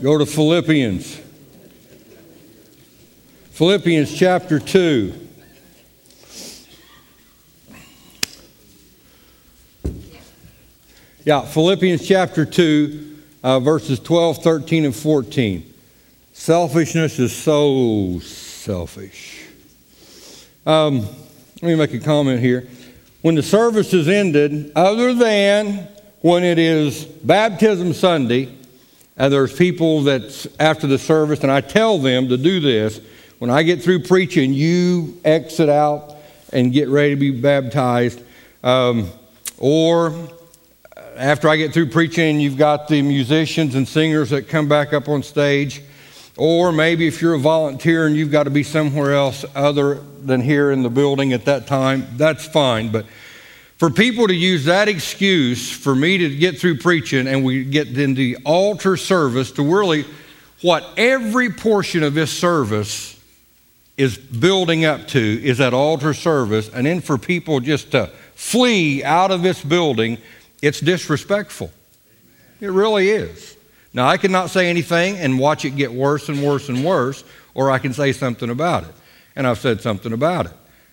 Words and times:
Go 0.00 0.18
to 0.18 0.26
Philippians. 0.26 1.20
Philippians 3.50 4.12
chapter 4.16 4.58
2. 4.58 5.28
Yeah, 11.24 11.42
Philippians 11.42 12.06
chapter 12.06 12.44
2, 12.44 13.16
uh, 13.44 13.60
verses 13.60 14.00
12, 14.00 14.42
13, 14.42 14.84
and 14.86 14.96
14. 14.96 15.72
Selfishness 16.32 17.18
is 17.18 17.36
so 17.36 18.18
selfish. 18.20 19.46
Um, 20.66 21.00
let 21.60 21.62
me 21.62 21.74
make 21.76 21.92
a 21.94 22.00
comment 22.00 22.40
here. 22.40 22.66
When 23.20 23.36
the 23.36 23.42
service 23.42 23.92
is 23.92 24.08
ended, 24.08 24.72
other 24.74 25.14
than 25.14 25.86
when 26.22 26.42
it 26.42 26.58
is 26.58 27.04
baptism 27.04 27.92
Sunday, 27.92 28.61
and 29.22 29.32
there's 29.32 29.54
people 29.54 30.02
that's 30.02 30.48
after 30.58 30.88
the 30.88 30.98
service, 30.98 31.44
and 31.44 31.52
I 31.52 31.60
tell 31.60 31.96
them 31.96 32.28
to 32.30 32.36
do 32.36 32.58
this. 32.58 33.00
When 33.38 33.50
I 33.50 33.62
get 33.62 33.80
through 33.80 34.00
preaching, 34.00 34.52
you 34.52 35.16
exit 35.24 35.68
out 35.68 36.16
and 36.52 36.72
get 36.72 36.88
ready 36.88 37.10
to 37.10 37.20
be 37.20 37.30
baptized. 37.30 38.20
Um, 38.64 39.08
or 39.58 40.12
after 41.16 41.48
I 41.48 41.54
get 41.54 41.72
through 41.72 41.90
preaching, 41.90 42.40
you've 42.40 42.56
got 42.56 42.88
the 42.88 43.00
musicians 43.00 43.76
and 43.76 43.86
singers 43.86 44.30
that 44.30 44.48
come 44.48 44.66
back 44.66 44.92
up 44.92 45.08
on 45.08 45.22
stage. 45.22 45.82
Or 46.36 46.72
maybe 46.72 47.06
if 47.06 47.22
you're 47.22 47.34
a 47.34 47.38
volunteer 47.38 48.08
and 48.08 48.16
you've 48.16 48.32
got 48.32 48.44
to 48.44 48.50
be 48.50 48.64
somewhere 48.64 49.14
else 49.14 49.44
other 49.54 50.00
than 50.24 50.40
here 50.40 50.72
in 50.72 50.82
the 50.82 50.90
building 50.90 51.32
at 51.32 51.44
that 51.44 51.68
time, 51.68 52.08
that's 52.16 52.44
fine. 52.44 52.90
But 52.90 53.06
for 53.82 53.90
people 53.90 54.28
to 54.28 54.32
use 54.32 54.66
that 54.66 54.86
excuse 54.86 55.68
for 55.68 55.92
me 55.92 56.16
to 56.16 56.36
get 56.36 56.56
through 56.56 56.78
preaching 56.78 57.26
and 57.26 57.44
we 57.44 57.64
get 57.64 57.88
into 57.98 58.14
the 58.14 58.36
altar 58.44 58.96
service 58.96 59.50
to 59.50 59.60
really 59.64 60.04
what 60.60 60.88
every 60.96 61.50
portion 61.50 62.04
of 62.04 62.14
this 62.14 62.30
service 62.30 63.20
is 63.96 64.16
building 64.16 64.84
up 64.84 65.08
to 65.08 65.18
is 65.18 65.58
that 65.58 65.74
altar 65.74 66.14
service, 66.14 66.68
and 66.68 66.86
then 66.86 67.00
for 67.00 67.18
people 67.18 67.58
just 67.58 67.90
to 67.90 68.06
flee 68.36 69.02
out 69.02 69.32
of 69.32 69.42
this 69.42 69.64
building, 69.64 70.16
it's 70.62 70.78
disrespectful. 70.78 71.68
It 72.60 72.70
really 72.70 73.08
is. 73.08 73.56
Now, 73.92 74.06
I 74.06 74.16
cannot 74.16 74.50
say 74.50 74.70
anything 74.70 75.16
and 75.16 75.40
watch 75.40 75.64
it 75.64 75.70
get 75.70 75.92
worse 75.92 76.28
and 76.28 76.40
worse 76.40 76.68
and 76.68 76.84
worse, 76.84 77.24
or 77.52 77.68
I 77.68 77.80
can 77.80 77.92
say 77.92 78.12
something 78.12 78.48
about 78.48 78.84
it. 78.84 78.94
And 79.34 79.44
I've 79.44 79.58
said 79.58 79.80
something 79.80 80.12
about 80.12 80.46
it 80.46 80.52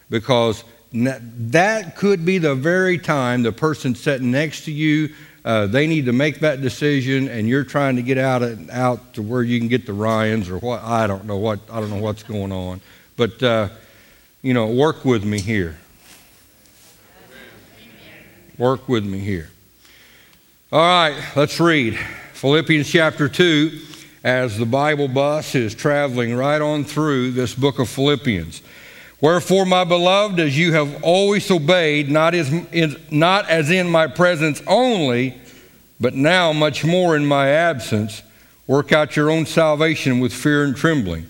because 0.09 0.64
that 0.92 1.95
could 1.95 2.26
be 2.26 2.38
the 2.38 2.56
very 2.56 2.98
time 2.98 3.44
the 3.44 3.52
person 3.52 3.94
sitting 3.94 4.32
next 4.32 4.66
to 4.66 4.72
you, 4.72 5.14
uh, 5.45 5.68
they 5.68 5.88
need 5.88 6.06
to 6.06 6.14
make 6.14 6.40
that 6.40 6.62
decision, 6.62 7.28
and 7.28 7.48
you're 7.48 7.64
trying 7.64 7.95
to 7.95 8.02
get 8.02 8.18
out 8.18 8.44
of, 8.44 8.70
out 8.70 9.14
to 9.14 9.22
where 9.22 9.42
you 9.42 9.60
can 9.60 9.67
get 9.67 9.86
the 9.86 9.94
Ryans 9.94 10.50
or 10.50 10.58
what. 10.58 10.84
I 10.84 11.08
don't 11.08 11.26
know 11.26 11.38
what 11.38 11.60
I 11.72 11.80
don't 11.80 11.90
know 11.90 12.02
what's 12.02 12.23
going 12.23 12.52
on, 12.52 12.82
but 13.16 13.42
uh, 13.42 13.70
you 14.42 14.54
know, 14.54 14.67
work 14.67 15.06
with 15.06 15.23
me 15.23 15.40
here. 15.40 15.78
Work 18.58 18.90
with 18.90 19.06
me 19.06 19.20
here. 19.20 19.50
All 20.72 20.80
right, 20.82 21.17
let's 21.36 21.60
read 21.60 21.98
Philippians 22.34 22.90
chapter 22.90 23.30
two. 23.30 23.80
As 24.22 24.58
the 24.58 24.66
Bible 24.66 25.08
bus 25.08 25.56
is 25.56 25.73
traveling 25.73 26.36
right 26.36 26.62
on 26.62 26.84
through 26.84 27.32
this 27.32 27.56
book 27.56 27.80
of 27.80 27.88
Philippians. 27.88 28.62
Wherefore, 29.22 29.66
my 29.66 29.84
beloved, 29.84 30.39
as 30.39 30.58
you 30.58 30.72
have 30.73 31.03
always 31.03 31.52
obeyed, 31.52 32.09
not 32.09 32.34
as, 32.34 32.52
in, 32.52 32.95
not 33.12 33.50
as 33.50 33.70
in 33.70 33.89
my 33.89 34.08
presence 34.08 34.61
only, 34.66 35.39
but 36.00 36.14
now 36.14 36.53
much 36.53 36.86
more 36.86 37.17
in 37.17 37.26
my 37.26 37.50
absence, 37.50 38.22
work 38.66 38.94
out 38.94 39.17
your 39.17 39.30
own 39.30 39.45
salvation 39.45 40.21
with 40.21 40.32
fear 40.32 40.64
and 40.64 40.76
trembling. 40.76 41.27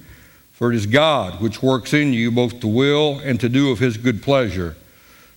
For 0.52 0.72
it 0.72 0.76
is 0.76 0.86
God 0.86 1.42
which 1.42 1.64
works 1.64 1.94
in 1.94 2.14
you 2.14 2.32
both 2.32 2.60
to 2.60 2.68
will 2.68 3.20
and 3.24 3.40
to 3.40 3.50
do 3.50 3.72
of 3.72 3.80
his 3.80 3.98
good 3.98 4.22
pleasure. 4.22 4.76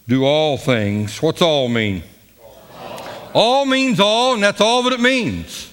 Do 0.06 0.24
all 0.24 0.58
things. 0.58 1.22
What's 1.22 1.40
all 1.40 1.68
mean? 1.68 2.02
All, 2.42 3.08
all 3.32 3.64
means 3.64 4.00
all, 4.00 4.34
and 4.34 4.42
that's 4.42 4.60
all 4.60 4.82
that 4.82 4.92
it 4.92 5.00
means. 5.00 5.72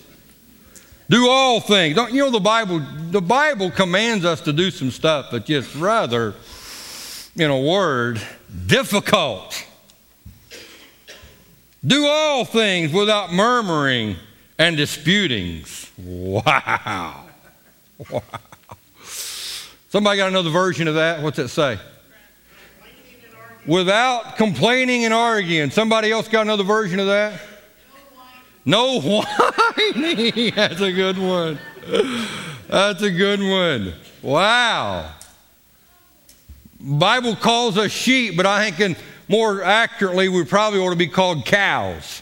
Do 1.10 1.28
all 1.28 1.60
things. 1.60 1.96
Don't 1.96 2.14
you 2.14 2.24
know 2.24 2.30
the 2.30 2.40
Bible? 2.40 2.80
The 3.10 3.22
Bible 3.22 3.72
commands 3.72 4.24
us 4.24 4.40
to 4.42 4.54
do 4.54 4.70
some 4.70 4.92
stuff, 4.92 5.30
but 5.32 5.46
just 5.46 5.76
rather 5.76 6.36
in 7.36 7.50
a 7.50 7.60
word, 7.60 8.22
difficult. 8.66 9.66
Do 11.86 12.08
all 12.08 12.46
things 12.46 12.92
without 12.92 13.32
murmuring 13.32 14.18
and 14.58 14.76
disputings. 14.76 15.90
Wow. 15.98 17.26
Wow. 18.10 18.22
Somebody 19.90 20.18
got 20.18 20.28
another 20.28 20.52
version 20.52 20.88
of 20.88 20.96
that? 20.96 21.24
What's 21.24 21.40
it 21.40 21.48
say? 21.48 21.80
Without 23.66 24.38
complaining 24.38 25.06
and 25.06 25.14
arguing. 25.14 25.72
Somebody 25.72 26.12
else 26.12 26.28
got 26.28 26.42
another 26.42 26.64
version 26.64 27.00
of 27.00 27.08
that? 27.08 27.42
No 28.66 29.00
whining. 29.02 30.52
That's 30.56 30.82
a 30.82 30.92
good 30.92 31.18
one. 31.18 31.60
That's 32.68 33.02
a 33.02 33.10
good 33.10 33.42
one. 33.42 33.94
Wow. 34.22 35.12
Bible 36.80 37.36
calls 37.36 37.78
us 37.78 37.92
sheep, 37.92 38.38
but 38.38 38.46
I 38.46 38.72
think 38.72 38.98
more 39.28 39.62
accurately, 39.62 40.30
we 40.30 40.46
probably 40.46 40.80
ought 40.80 40.92
to 40.92 40.96
be 40.96 41.08
called 41.08 41.46
cows 41.46 42.22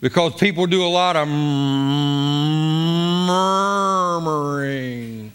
because 0.00 0.34
people 0.34 0.66
do 0.66 0.84
a 0.84 0.88
lot 0.88 1.14
of 1.14 1.28
murmuring, 4.48 5.30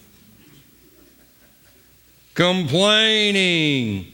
complaining. 2.34 4.12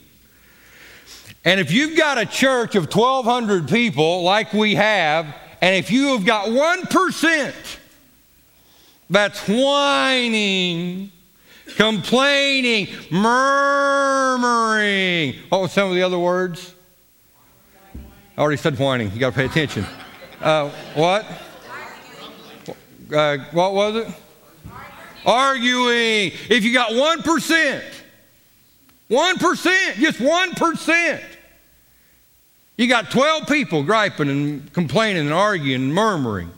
And 1.44 1.58
if 1.58 1.72
you've 1.72 1.96
got 1.96 2.18
a 2.18 2.26
church 2.26 2.76
of 2.76 2.84
1,200 2.84 3.68
people 3.68 4.22
like 4.22 4.52
we 4.52 4.76
have, 4.76 5.34
and 5.60 5.74
if 5.74 5.90
you 5.90 6.08
have 6.08 6.24
got 6.24 6.46
1% 6.48 7.54
that's 9.10 9.40
whining, 9.48 11.10
complaining, 11.76 12.88
murmuring. 13.10 14.44
What 15.48 15.60
were 15.62 15.68
some 15.68 15.88
of 15.88 15.94
the 15.94 16.02
other 16.02 16.18
words? 16.18 16.74
I 18.36 18.40
already 18.40 18.56
said 18.56 18.78
whining. 18.78 19.12
You 19.12 19.20
got 19.20 19.30
to 19.30 19.36
pay 19.36 19.44
attention. 19.46 19.86
Uh, 20.40 20.68
what? 20.94 21.24
Uh, 23.12 23.38
what 23.52 23.74
was 23.74 23.96
it? 23.96 24.08
Arguing. 25.24 26.32
If 26.50 26.64
you 26.64 26.72
got 26.72 26.90
1%, 26.90 27.82
1%, 29.10 29.94
just 29.94 30.18
1%, 30.18 31.20
you 32.76 32.88
got 32.88 33.10
12 33.10 33.46
people 33.46 33.84
griping 33.84 34.28
and 34.28 34.72
complaining 34.72 35.26
and 35.26 35.32
arguing 35.32 35.82
and 35.82 35.94
murmuring. 35.94 36.50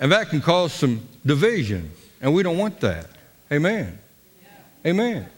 And 0.00 0.10
that 0.10 0.28
can 0.28 0.40
cause 0.40 0.72
some 0.72 1.00
division. 1.24 1.90
And 2.20 2.34
we 2.34 2.42
don't 2.42 2.58
want 2.58 2.80
that. 2.80 3.06
Amen. 3.54 3.96
Amen. 4.84 5.28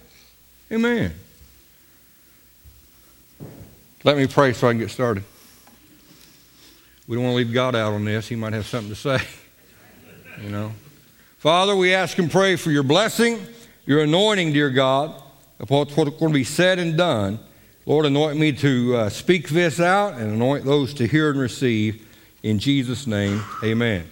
Amen. 0.72 1.12
Let 4.04 4.16
me 4.16 4.26
pray 4.26 4.54
so 4.54 4.68
I 4.68 4.70
can 4.70 4.78
get 4.78 4.90
started. 4.90 5.22
We 7.06 7.14
don't 7.14 7.24
want 7.24 7.34
to 7.34 7.36
leave 7.36 7.52
God 7.52 7.76
out 7.76 7.92
on 7.92 8.06
this. 8.06 8.26
He 8.26 8.34
might 8.34 8.54
have 8.54 8.66
something 8.66 8.88
to 8.88 8.96
say. 8.96 9.18
You 10.42 10.50
know. 10.50 10.70
Father, 11.38 11.74
we 11.74 11.94
ask 11.94 12.18
and 12.18 12.30
pray 12.30 12.56
for 12.56 12.70
your 12.70 12.82
blessing, 12.82 13.40
your 13.86 14.02
anointing, 14.02 14.52
dear 14.52 14.68
God, 14.68 15.14
upon 15.58 15.86
what's 15.86 15.94
going 15.94 16.18
to 16.18 16.28
be 16.28 16.44
said 16.44 16.78
and 16.78 16.94
done. 16.94 17.38
Lord, 17.86 18.04
anoint 18.04 18.38
me 18.38 18.52
to 18.52 18.96
uh, 18.96 19.08
speak 19.08 19.48
this 19.48 19.80
out 19.80 20.12
and 20.12 20.30
anoint 20.30 20.66
those 20.66 20.92
to 20.92 21.06
hear 21.06 21.30
and 21.30 21.40
receive. 21.40 22.06
In 22.42 22.58
Jesus' 22.58 23.06
name, 23.06 23.42
amen. 23.64 24.06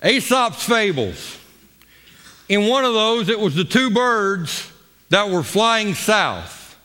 Aesop's 0.00 0.64
fables. 0.64 1.38
In 2.48 2.68
one 2.68 2.84
of 2.84 2.94
those, 2.94 3.28
it 3.28 3.38
was 3.38 3.54
the 3.54 3.64
two 3.64 3.90
birds 3.90 4.70
that 5.08 5.30
were 5.30 5.42
flying 5.42 5.94
south. 5.94 6.78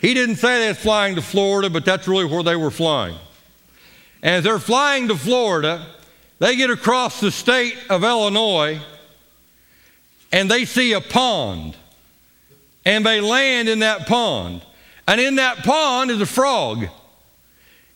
He 0.00 0.14
didn't 0.14 0.36
say 0.36 0.60
they 0.60 0.68
were 0.68 0.74
flying 0.74 1.14
to 1.16 1.22
Florida, 1.22 1.70
but 1.70 1.84
that's 1.84 2.06
really 2.06 2.24
where 2.24 2.42
they 2.42 2.56
were 2.56 2.70
flying. 2.70 3.16
And 4.22 4.36
as 4.36 4.44
they're 4.44 4.58
flying 4.58 5.08
to 5.08 5.16
Florida, 5.16 5.86
they 6.38 6.56
get 6.56 6.70
across 6.70 7.20
the 7.20 7.30
state 7.30 7.76
of 7.88 8.04
Illinois 8.04 8.80
and 10.32 10.50
they 10.50 10.64
see 10.64 10.92
a 10.92 11.00
pond. 11.00 11.76
And 12.84 13.04
they 13.04 13.20
land 13.20 13.68
in 13.68 13.80
that 13.80 14.06
pond. 14.06 14.62
And 15.06 15.20
in 15.20 15.36
that 15.36 15.58
pond 15.58 16.10
is 16.10 16.20
a 16.20 16.26
frog. 16.26 16.86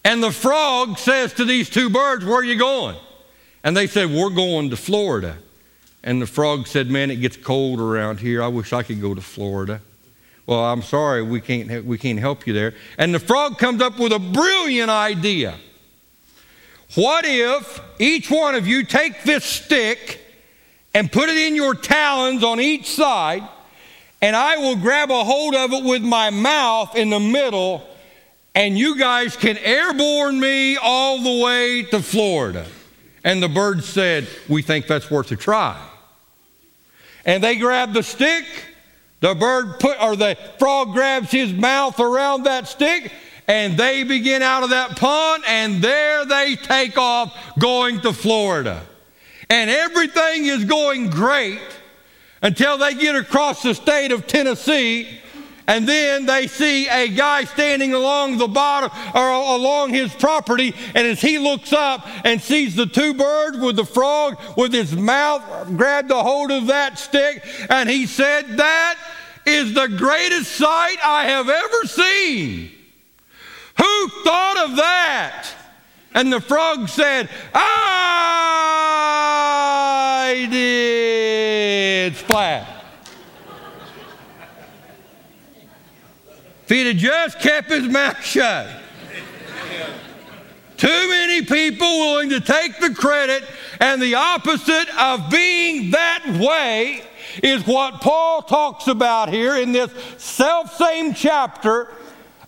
And 0.04 0.22
the 0.22 0.32
frog 0.32 0.98
says 0.98 1.32
to 1.34 1.44
these 1.44 1.70
two 1.70 1.88
birds, 1.88 2.24
Where 2.24 2.36
are 2.36 2.44
you 2.44 2.58
going? 2.58 2.96
And 3.64 3.76
they 3.76 3.86
said, 3.86 4.10
We're 4.10 4.30
going 4.30 4.70
to 4.70 4.76
Florida. 4.76 5.36
And 6.04 6.20
the 6.20 6.26
frog 6.26 6.66
said, 6.66 6.90
Man, 6.90 7.10
it 7.10 7.16
gets 7.16 7.36
cold 7.36 7.80
around 7.80 8.20
here. 8.20 8.42
I 8.42 8.48
wish 8.48 8.72
I 8.72 8.82
could 8.82 9.00
go 9.00 9.14
to 9.14 9.20
Florida. 9.20 9.80
Well, 10.46 10.64
I'm 10.64 10.82
sorry, 10.82 11.22
we 11.22 11.40
can't, 11.40 11.84
we 11.84 11.98
can't 11.98 12.18
help 12.18 12.46
you 12.46 12.52
there. 12.52 12.74
And 12.98 13.14
the 13.14 13.20
frog 13.20 13.58
comes 13.58 13.80
up 13.80 13.98
with 13.98 14.12
a 14.12 14.18
brilliant 14.18 14.90
idea. 14.90 15.54
What 16.94 17.24
if 17.26 17.80
each 17.98 18.30
one 18.30 18.54
of 18.54 18.66
you 18.66 18.84
take 18.84 19.22
this 19.22 19.44
stick 19.44 20.20
and 20.92 21.10
put 21.10 21.28
it 21.28 21.38
in 21.38 21.54
your 21.54 21.74
talons 21.74 22.44
on 22.44 22.60
each 22.60 22.90
side, 22.90 23.42
and 24.20 24.36
I 24.36 24.58
will 24.58 24.76
grab 24.76 25.10
a 25.10 25.24
hold 25.24 25.54
of 25.54 25.72
it 25.72 25.84
with 25.84 26.02
my 26.02 26.30
mouth 26.30 26.96
in 26.96 27.08
the 27.10 27.20
middle, 27.20 27.86
and 28.54 28.76
you 28.76 28.98
guys 28.98 29.36
can 29.36 29.56
airborne 29.58 30.38
me 30.38 30.76
all 30.76 31.22
the 31.22 31.42
way 31.42 31.84
to 31.84 32.02
Florida? 32.02 32.66
And 33.24 33.42
the 33.42 33.48
bird 33.48 33.84
said, 33.84 34.28
We 34.48 34.62
think 34.62 34.86
that's 34.86 35.10
worth 35.10 35.30
a 35.30 35.36
try. 35.36 35.80
And 37.24 37.42
they 37.42 37.56
grab 37.56 37.92
the 37.92 38.02
stick. 38.02 38.44
The 39.20 39.34
bird 39.36 39.78
put, 39.78 40.02
or 40.02 40.16
the 40.16 40.36
frog 40.58 40.92
grabs 40.92 41.30
his 41.30 41.52
mouth 41.52 42.00
around 42.00 42.42
that 42.42 42.66
stick, 42.66 43.12
and 43.46 43.76
they 43.76 44.02
begin 44.02 44.42
out 44.42 44.64
of 44.64 44.70
that 44.70 44.96
pond, 44.96 45.44
and 45.46 45.80
there 45.80 46.24
they 46.24 46.56
take 46.56 46.98
off 46.98 47.32
going 47.56 48.00
to 48.00 48.12
Florida. 48.12 48.82
And 49.48 49.70
everything 49.70 50.46
is 50.46 50.64
going 50.64 51.10
great 51.10 51.60
until 52.42 52.76
they 52.78 52.94
get 52.94 53.14
across 53.14 53.62
the 53.62 53.74
state 53.74 54.10
of 54.10 54.26
Tennessee 54.26 55.20
and 55.66 55.88
then 55.88 56.26
they 56.26 56.46
see 56.48 56.88
a 56.88 57.08
guy 57.08 57.44
standing 57.44 57.94
along 57.94 58.38
the 58.38 58.48
bottom 58.48 58.90
or 59.14 59.28
along 59.28 59.90
his 59.90 60.12
property. 60.14 60.74
And 60.94 61.06
as 61.06 61.20
he 61.20 61.38
looks 61.38 61.72
up 61.72 62.06
and 62.24 62.40
sees 62.40 62.74
the 62.74 62.86
two 62.86 63.14
birds 63.14 63.58
with 63.58 63.76
the 63.76 63.84
frog 63.84 64.38
with 64.56 64.72
his 64.72 64.94
mouth 64.94 65.42
grabbed 65.76 66.10
a 66.10 66.22
hold 66.22 66.50
of 66.50 66.66
that 66.66 66.98
stick, 66.98 67.44
and 67.70 67.88
he 67.88 68.06
said, 68.06 68.56
That 68.56 68.98
is 69.46 69.74
the 69.74 69.88
greatest 69.88 70.52
sight 70.52 70.98
I 71.04 71.24
have 71.24 71.48
ever 71.48 71.86
seen. 71.86 72.70
Who 73.78 74.08
thought 74.24 74.68
of 74.68 74.76
that? 74.76 75.48
And 76.14 76.32
the 76.32 76.40
frog 76.40 76.88
said, 76.88 77.28
I 77.54 77.68
did. 80.50 82.16
Splat. 82.16 82.82
If 86.61 86.61
he'd 86.72 86.86
have 86.86 86.96
just 86.96 87.40
kept 87.40 87.70
his 87.70 87.86
mouth 87.88 88.22
shut. 88.24 88.66
Too 90.76 91.08
many 91.08 91.42
people 91.42 91.86
willing 91.86 92.30
to 92.30 92.40
take 92.40 92.80
the 92.80 92.92
credit, 92.92 93.44
and 93.78 94.02
the 94.02 94.16
opposite 94.16 94.88
of 94.98 95.30
being 95.30 95.92
that 95.92 96.24
way 96.40 97.02
is 97.42 97.64
what 97.66 98.00
Paul 98.00 98.42
talks 98.42 98.88
about 98.88 99.28
here 99.28 99.56
in 99.56 99.72
this 99.72 99.90
self 100.18 100.76
same 100.76 101.14
chapter. 101.14 101.88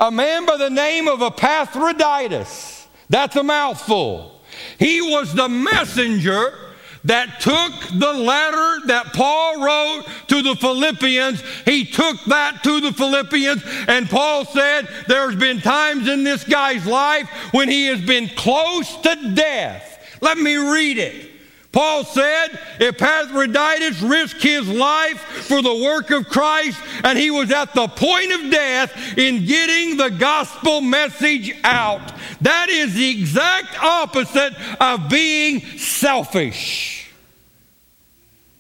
A 0.01 0.11
man 0.11 0.45
by 0.45 0.57
the 0.57 0.71
name 0.71 1.07
of 1.07 1.23
Epaphroditus. 1.23 2.89
That's 3.09 3.37
a 3.37 3.45
mouthful. 3.45 4.41
He 4.79 5.01
was 5.01 5.33
the 5.33 5.49
messenger 5.49 6.64
that 7.05 7.41
took 7.41 7.73
the 7.99 8.13
letter 8.13 8.87
that 8.87 9.13
Paul 9.13 9.63
wrote 9.63 10.05
to 10.29 10.43
the 10.43 10.57
Philippians. 10.57 11.43
He 11.65 11.85
took 11.85 12.23
that 12.25 12.63
to 12.65 12.81
the 12.81 12.93
Philippians, 12.93 13.63
and 13.89 14.09
Paul 14.09 14.45
said, 14.47 14.89
There's 15.07 15.37
been 15.37 15.61
times 15.61 16.09
in 16.09 16.25
this 16.25 16.45
guy's 16.45 16.87
life 16.87 17.29
when 17.53 17.69
he 17.69 17.87
has 17.87 18.01
been 18.01 18.29
close 18.29 18.97
to 19.03 19.35
death. 19.35 20.19
Let 20.21 20.39
me 20.39 20.57
read 20.57 20.99
it. 20.99 21.31
Paul 21.75 22.05
said 22.05 22.57
Epaphroditus 22.79 24.01
risked 24.01 24.45
his 24.45 24.69
life 24.69 25.19
for 25.19 25.61
the 25.61 25.75
work 25.75 26.13
of 26.13 26.29
Christ, 26.29 26.81
and 27.03 27.19
he 27.19 27.33
was 27.33 27.51
at 27.51 27.75
the 27.75 27.89
point 27.89 28.33
of 28.33 28.49
death 28.49 29.19
in 29.19 29.45
getting 29.45 29.97
the 29.97 30.11
gospel 30.11 30.81
message 30.81 31.53
out. 31.65 32.13
That 32.43 32.69
is 32.69 32.95
the 32.95 33.21
exact 33.21 33.83
opposite 33.83 34.55
of 34.81 35.09
being 35.09 35.63
selfish. 35.77 36.84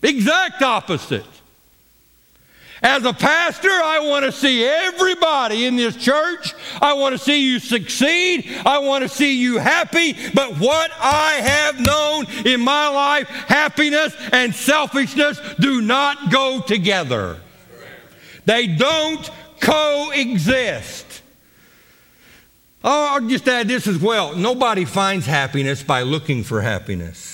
Exact 0.05 0.62
opposite. 0.62 1.25
As 2.83 3.03
a 3.06 3.15
pastor, 3.15 3.71
I 3.71 4.01
want 4.01 4.27
to 4.27 4.33
see 4.33 4.62
everybody 4.62 5.65
in 5.65 5.77
this 5.77 5.97
church. 5.97 6.53
I 6.83 6.93
want 6.93 7.15
to 7.15 7.19
see 7.19 7.51
you 7.51 7.59
succeed. 7.59 8.47
I 8.67 8.81
want 8.81 9.03
to 9.03 9.09
see 9.09 9.41
you 9.41 9.56
happy. 9.56 10.15
But 10.35 10.59
what 10.59 10.91
I 11.01 11.33
have 11.37 11.81
known 11.81 12.27
in 12.45 12.61
my 12.61 12.89
life, 12.89 13.27
happiness 13.29 14.15
and 14.33 14.55
selfishness 14.55 15.41
do 15.59 15.81
not 15.81 16.31
go 16.31 16.61
together. 16.61 17.41
They 18.45 18.67
don't 18.67 19.31
coexist. 19.61 21.23
Oh, 22.85 23.15
I'll 23.15 23.27
just 23.27 23.49
add 23.49 23.67
this 23.67 23.87
as 23.87 23.97
well. 23.97 24.37
Nobody 24.37 24.85
finds 24.85 25.25
happiness 25.25 25.83
by 25.83 26.03
looking 26.03 26.43
for 26.43 26.61
happiness. 26.61 27.34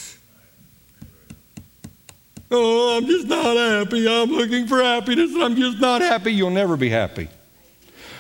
Oh, 2.51 2.97
I'm 2.97 3.07
just 3.07 3.27
not 3.27 3.57
happy. 3.57 4.09
I'm 4.09 4.31
looking 4.31 4.67
for 4.67 4.83
happiness 4.83 5.33
and 5.33 5.43
I'm 5.43 5.57
just 5.57 5.79
not 5.79 6.03
happy. 6.03 6.33
You'll 6.33 6.51
never 6.51 6.77
be 6.77 6.89
happy. 6.89 7.29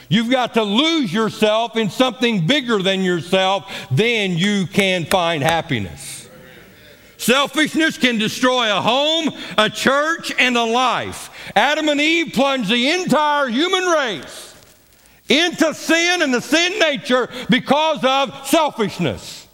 You've 0.08 0.30
got 0.30 0.54
to 0.54 0.62
lose 0.62 1.12
yourself 1.12 1.76
in 1.76 1.88
something 1.88 2.46
bigger 2.46 2.82
than 2.82 3.02
yourself, 3.02 3.72
then 3.92 4.36
you 4.36 4.66
can 4.66 5.04
find 5.04 5.42
happiness. 5.42 6.28
Selfishness 7.16 7.98
can 7.98 8.18
destroy 8.18 8.76
a 8.76 8.80
home, 8.80 9.30
a 9.56 9.70
church, 9.70 10.32
and 10.38 10.56
a 10.56 10.64
life. 10.64 11.30
Adam 11.54 11.88
and 11.88 12.00
Eve 12.00 12.32
plunged 12.32 12.70
the 12.70 12.90
entire 12.90 13.46
human 13.48 13.84
race 13.84 14.54
into 15.28 15.72
sin 15.74 16.22
and 16.22 16.34
the 16.34 16.40
sin 16.40 16.78
nature 16.80 17.28
because 17.48 18.02
of 18.02 18.46
selfishness. 18.48 19.46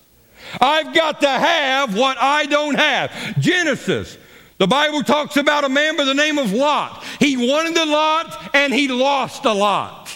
I've 0.60 0.94
got 0.94 1.20
to 1.20 1.28
have 1.28 1.96
what 1.96 2.16
I 2.18 2.46
don't 2.46 2.76
have. 2.76 3.38
Genesis 3.38 4.16
the 4.58 4.66
Bible 4.66 5.02
talks 5.02 5.36
about 5.36 5.64
a 5.64 5.68
man 5.68 5.96
by 5.96 6.04
the 6.04 6.14
name 6.14 6.38
of 6.38 6.52
Lot. 6.52 7.04
He 7.18 7.36
wanted 7.36 7.76
a 7.76 7.84
lot 7.84 8.50
and 8.54 8.72
he 8.72 8.88
lost 8.88 9.44
a 9.44 9.52
lot. 9.52 10.06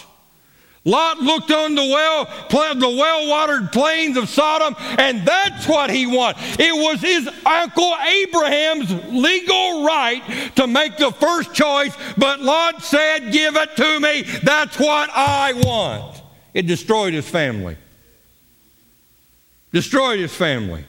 Lot 0.83 1.19
looked 1.19 1.51
on 1.51 1.75
the 1.75 1.83
well, 1.83 2.25
the 2.49 2.89
well-watered 2.97 3.71
plains 3.71 4.17
of 4.17 4.27
Sodom, 4.27 4.75
and 4.97 5.23
that's 5.27 5.67
what 5.67 5.91
he 5.91 6.07
wanted. 6.07 6.41
It 6.59 6.73
was 6.73 6.99
his 6.99 7.29
uncle 7.45 7.95
Abraham's 8.01 8.91
legal 9.13 9.85
right 9.85 10.23
to 10.55 10.65
make 10.65 10.97
the 10.97 11.11
first 11.11 11.53
choice, 11.53 11.95
but 12.17 12.41
Lot 12.41 12.83
said, 12.83 13.31
"Give 13.31 13.55
it 13.57 13.75
to 13.77 13.99
me. 13.99 14.23
That's 14.41 14.79
what 14.79 15.11
I 15.13 15.53
want." 15.53 16.19
It 16.55 16.65
destroyed 16.65 17.13
his 17.13 17.29
family. 17.29 17.77
Destroyed 19.71 20.19
his 20.19 20.33
family. 20.33 20.83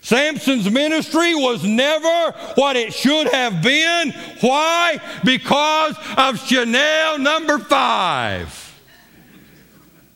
Samson's 0.00 0.70
ministry 0.70 1.34
was 1.34 1.62
never 1.64 2.32
what 2.54 2.76
it 2.76 2.94
should 2.94 3.28
have 3.28 3.62
been. 3.62 4.12
Why? 4.40 4.98
Because 5.24 5.96
of 6.16 6.38
Chanel 6.46 7.18
number 7.18 7.58
five. 7.58 8.56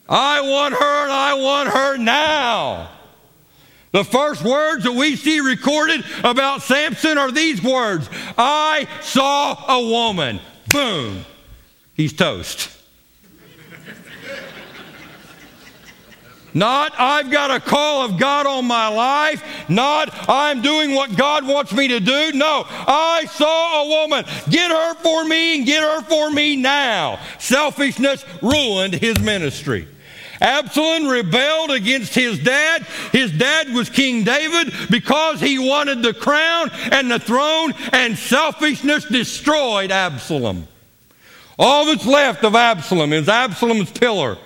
I 0.08 0.40
want 0.40 0.74
her 0.74 1.02
and 1.04 1.12
I 1.12 1.34
want 1.34 1.68
her 1.70 1.96
now. 1.96 2.90
The 3.92 4.04
first 4.04 4.42
words 4.42 4.84
that 4.84 4.92
we 4.92 5.16
see 5.16 5.40
recorded 5.40 6.04
about 6.24 6.62
Samson 6.62 7.16
are 7.16 7.30
these 7.30 7.62
words 7.62 8.10
I 8.36 8.88
saw 9.02 9.54
a 9.68 9.88
woman. 9.88 10.40
Boom. 10.70 11.24
He's 11.94 12.12
toast. 12.12 12.70
Not, 16.54 16.92
I've 16.96 17.32
got 17.32 17.50
a 17.50 17.58
call 17.58 18.04
of 18.04 18.16
God 18.16 18.46
on 18.46 18.64
my 18.64 18.86
life. 18.86 19.42
Not, 19.68 20.08
I'm 20.28 20.62
doing 20.62 20.94
what 20.94 21.16
God 21.16 21.46
wants 21.46 21.72
me 21.72 21.88
to 21.88 21.98
do. 21.98 22.30
No, 22.32 22.64
I 22.68 23.26
saw 23.26 23.82
a 23.82 23.88
woman. 23.88 24.24
Get 24.48 24.70
her 24.70 24.94
for 24.94 25.24
me 25.24 25.56
and 25.56 25.66
get 25.66 25.82
her 25.82 26.00
for 26.02 26.30
me 26.30 26.54
now. 26.54 27.18
Selfishness 27.40 28.24
ruined 28.40 28.94
his 28.94 29.18
ministry. 29.18 29.88
Absalom 30.40 31.08
rebelled 31.08 31.70
against 31.70 32.14
his 32.14 32.38
dad. 32.38 32.82
His 33.12 33.32
dad 33.32 33.70
was 33.70 33.88
King 33.88 34.24
David 34.24 34.72
because 34.90 35.40
he 35.40 35.58
wanted 35.58 36.02
the 36.02 36.14
crown 36.14 36.70
and 36.92 37.10
the 37.10 37.18
throne, 37.18 37.72
and 37.92 38.16
selfishness 38.16 39.06
destroyed 39.06 39.90
Absalom. 39.90 40.68
All 41.58 41.86
that's 41.86 42.06
left 42.06 42.44
of 42.44 42.54
Absalom 42.54 43.12
is 43.12 43.28
Absalom's 43.28 43.90
pillar. 43.90 44.36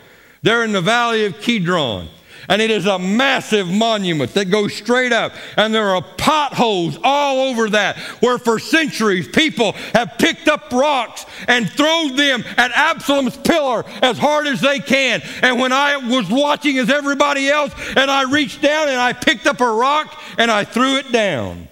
They're 0.42 0.64
in 0.64 0.72
the 0.72 0.80
valley 0.80 1.24
of 1.24 1.40
Kidron. 1.40 2.08
And 2.50 2.62
it 2.62 2.70
is 2.70 2.86
a 2.86 2.98
massive 2.98 3.68
monument 3.68 4.32
that 4.32 4.46
goes 4.46 4.74
straight 4.74 5.12
up. 5.12 5.32
And 5.58 5.74
there 5.74 5.90
are 5.90 6.02
potholes 6.16 6.98
all 7.04 7.50
over 7.50 7.68
that 7.70 7.98
where 8.20 8.38
for 8.38 8.58
centuries 8.58 9.28
people 9.28 9.72
have 9.92 10.16
picked 10.18 10.48
up 10.48 10.72
rocks 10.72 11.26
and 11.46 11.68
thrown 11.68 12.16
them 12.16 12.42
at 12.56 12.70
Absalom's 12.72 13.36
pillar 13.36 13.84
as 14.00 14.16
hard 14.16 14.46
as 14.46 14.62
they 14.62 14.78
can. 14.78 15.20
And 15.42 15.60
when 15.60 15.72
I 15.72 15.98
was 15.98 16.30
watching 16.30 16.78
as 16.78 16.88
everybody 16.88 17.48
else, 17.48 17.74
and 17.94 18.10
I 18.10 18.22
reached 18.22 18.62
down 18.62 18.88
and 18.88 18.98
I 18.98 19.12
picked 19.12 19.46
up 19.46 19.60
a 19.60 19.70
rock 19.70 20.18
and 20.38 20.50
I 20.50 20.64
threw 20.64 20.96
it 20.96 21.12
down. 21.12 21.68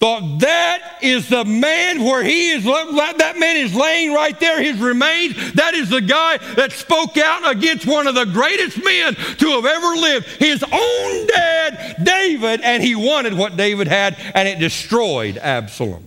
Thought 0.00 0.38
that 0.38 0.98
is 1.02 1.28
the 1.28 1.44
man 1.44 2.04
where 2.04 2.22
he 2.22 2.50
is, 2.50 2.64
that 2.64 3.34
man 3.38 3.56
is 3.56 3.74
laying 3.74 4.12
right 4.12 4.38
there, 4.38 4.62
his 4.62 4.78
remains. 4.78 5.54
That 5.54 5.74
is 5.74 5.90
the 5.90 6.00
guy 6.00 6.36
that 6.54 6.70
spoke 6.70 7.16
out 7.16 7.50
against 7.50 7.84
one 7.84 8.06
of 8.06 8.14
the 8.14 8.26
greatest 8.26 8.82
men 8.82 9.14
to 9.14 9.48
have 9.48 9.66
ever 9.66 9.86
lived, 9.96 10.26
his 10.38 10.62
own 10.62 11.26
dad, 11.26 11.96
David, 12.04 12.60
and 12.60 12.80
he 12.80 12.94
wanted 12.94 13.34
what 13.34 13.56
David 13.56 13.88
had, 13.88 14.16
and 14.34 14.46
it 14.46 14.60
destroyed 14.60 15.36
Absalom. 15.36 16.04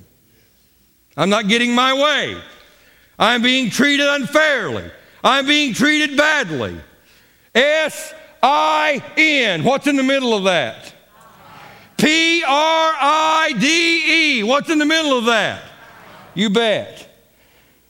I'm 1.18 1.30
not 1.30 1.50
getting 1.50 1.76
my 1.76 1.94
way. 1.94 2.42
I'm 3.20 3.42
being 3.42 3.70
treated 3.70 4.08
unfairly. 4.08 4.90
I'm 5.22 5.46
being 5.46 5.74
treated 5.74 6.16
badly. 6.16 6.80
S 7.54 8.14
I 8.42 9.04
N. 9.18 9.66
What's 9.66 9.86
in 9.86 9.98
the 9.98 10.04
middle 10.04 10.34
of 10.34 10.46
that? 10.46 10.94
P 12.01 12.43
R 12.43 12.93
I 13.00 13.53
D 13.60 14.39
E. 14.39 14.43
What's 14.43 14.72
in 14.72 14.79
the 14.79 14.86
middle 14.88 15.15
of 15.15 15.25
that? 15.25 15.62
You 16.34 16.50
bet. 16.50 17.08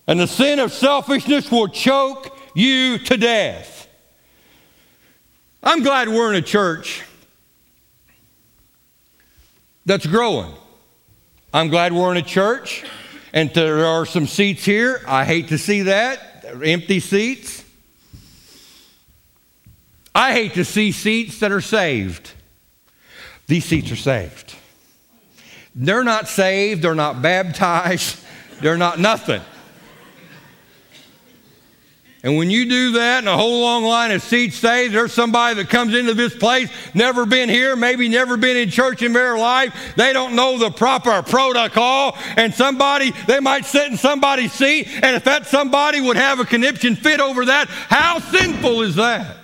And 0.05 0.19
the 0.19 0.27
sin 0.27 0.59
of 0.59 0.73
selfishness 0.73 1.49
will 1.49 1.69
choke 1.69 2.37
you 2.53 2.97
to 2.97 3.15
death. 3.15 3.87
I'm 5.63 5.81
glad 5.81 6.09
we're 6.09 6.29
in 6.29 6.35
a 6.35 6.45
church 6.45 7.03
that's 9.85 10.05
growing. 10.05 10.53
I'm 11.53 11.69
glad 11.69 11.93
we're 11.93 12.11
in 12.11 12.17
a 12.17 12.21
church 12.21 12.83
and 13.31 13.49
there 13.53 13.85
are 13.85 14.05
some 14.05 14.27
seats 14.27 14.65
here. 14.65 15.01
I 15.07 15.23
hate 15.23 15.47
to 15.49 15.57
see 15.57 15.83
that. 15.83 16.43
Empty 16.61 16.99
seats. 16.99 17.63
I 20.13 20.33
hate 20.33 20.55
to 20.55 20.65
see 20.65 20.91
seats 20.91 21.39
that 21.39 21.53
are 21.53 21.61
saved. 21.61 22.33
These 23.51 23.65
seats 23.65 23.91
are 23.91 23.97
saved. 23.97 24.55
They're 25.75 26.05
not 26.05 26.29
saved, 26.29 26.81
they're 26.81 26.95
not 26.95 27.21
baptized, 27.21 28.17
they're 28.61 28.77
not 28.77 28.97
nothing. 28.97 29.41
And 32.23 32.37
when 32.37 32.49
you 32.49 32.69
do 32.69 32.93
that 32.93 33.17
and 33.17 33.27
a 33.27 33.35
whole 33.35 33.59
long 33.59 33.83
line 33.83 34.11
of 34.11 34.21
seats 34.21 34.55
stays, 34.55 34.93
there's 34.93 35.11
somebody 35.11 35.55
that 35.55 35.67
comes 35.69 35.93
into 35.93 36.13
this 36.13 36.33
place, 36.33 36.69
never 36.93 37.25
been 37.25 37.49
here, 37.49 37.75
maybe 37.75 38.07
never 38.07 38.37
been 38.37 38.55
in 38.55 38.69
church 38.69 39.01
in 39.01 39.11
their 39.11 39.37
life. 39.37 39.75
They 39.97 40.13
don't 40.13 40.33
know 40.33 40.57
the 40.57 40.71
proper 40.71 41.21
protocol. 41.21 42.17
And 42.37 42.53
somebody, 42.53 43.11
they 43.27 43.41
might 43.41 43.65
sit 43.65 43.91
in 43.91 43.97
somebody's 43.97 44.53
seat, 44.53 44.87
and 44.87 45.13
if 45.13 45.25
that 45.25 45.45
somebody 45.45 45.99
would 45.99 46.15
have 46.15 46.39
a 46.39 46.45
conniption 46.45 46.95
fit 46.95 47.19
over 47.19 47.43
that, 47.43 47.67
how 47.67 48.19
sinful 48.19 48.83
is 48.83 48.95
that? 48.95 49.40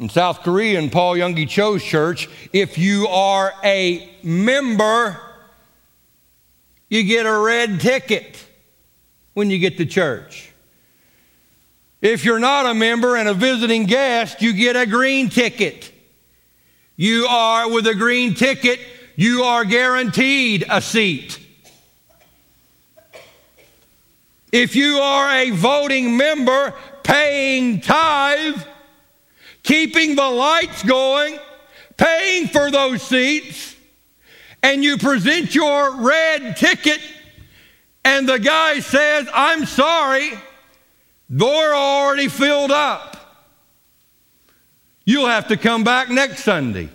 In 0.00 0.08
South 0.08 0.42
Korea, 0.42 0.78
in 0.78 0.88
Paul 0.88 1.16
Yonggi 1.16 1.46
Cho's 1.46 1.84
church, 1.84 2.26
if 2.54 2.78
you 2.78 3.06
are 3.08 3.52
a 3.62 4.10
member, 4.22 5.20
you 6.88 7.04
get 7.04 7.26
a 7.26 7.38
red 7.38 7.82
ticket 7.82 8.42
when 9.34 9.50
you 9.50 9.58
get 9.58 9.76
to 9.76 9.84
church. 9.84 10.52
If 12.00 12.24
you're 12.24 12.38
not 12.38 12.64
a 12.64 12.72
member 12.72 13.14
and 13.14 13.28
a 13.28 13.34
visiting 13.34 13.84
guest, 13.84 14.40
you 14.40 14.54
get 14.54 14.74
a 14.74 14.86
green 14.86 15.28
ticket. 15.28 15.92
You 16.96 17.26
are, 17.26 17.70
with 17.70 17.86
a 17.86 17.94
green 17.94 18.32
ticket, 18.32 18.80
you 19.16 19.42
are 19.42 19.66
guaranteed 19.66 20.64
a 20.70 20.80
seat. 20.80 21.38
If 24.50 24.74
you 24.74 24.96
are 24.96 25.30
a 25.30 25.50
voting 25.50 26.16
member 26.16 26.72
paying 27.02 27.82
tithe, 27.82 28.62
keeping 29.62 30.16
the 30.16 30.28
lights 30.28 30.82
going, 30.82 31.38
paying 31.96 32.48
for 32.48 32.70
those 32.70 33.02
seats, 33.02 33.76
and 34.62 34.82
you 34.84 34.98
present 34.98 35.54
your 35.54 35.96
red 35.96 36.56
ticket, 36.56 37.00
and 38.04 38.28
the 38.28 38.38
guy 38.38 38.80
says, 38.80 39.28
I'm 39.32 39.66
sorry, 39.66 40.32
they're 41.28 41.74
already 41.74 42.28
filled 42.28 42.70
up. 42.70 43.16
You'll 45.04 45.28
have 45.28 45.48
to 45.48 45.56
come 45.56 45.84
back 45.84 46.08
next 46.08 46.44
Sunday. 46.44 46.88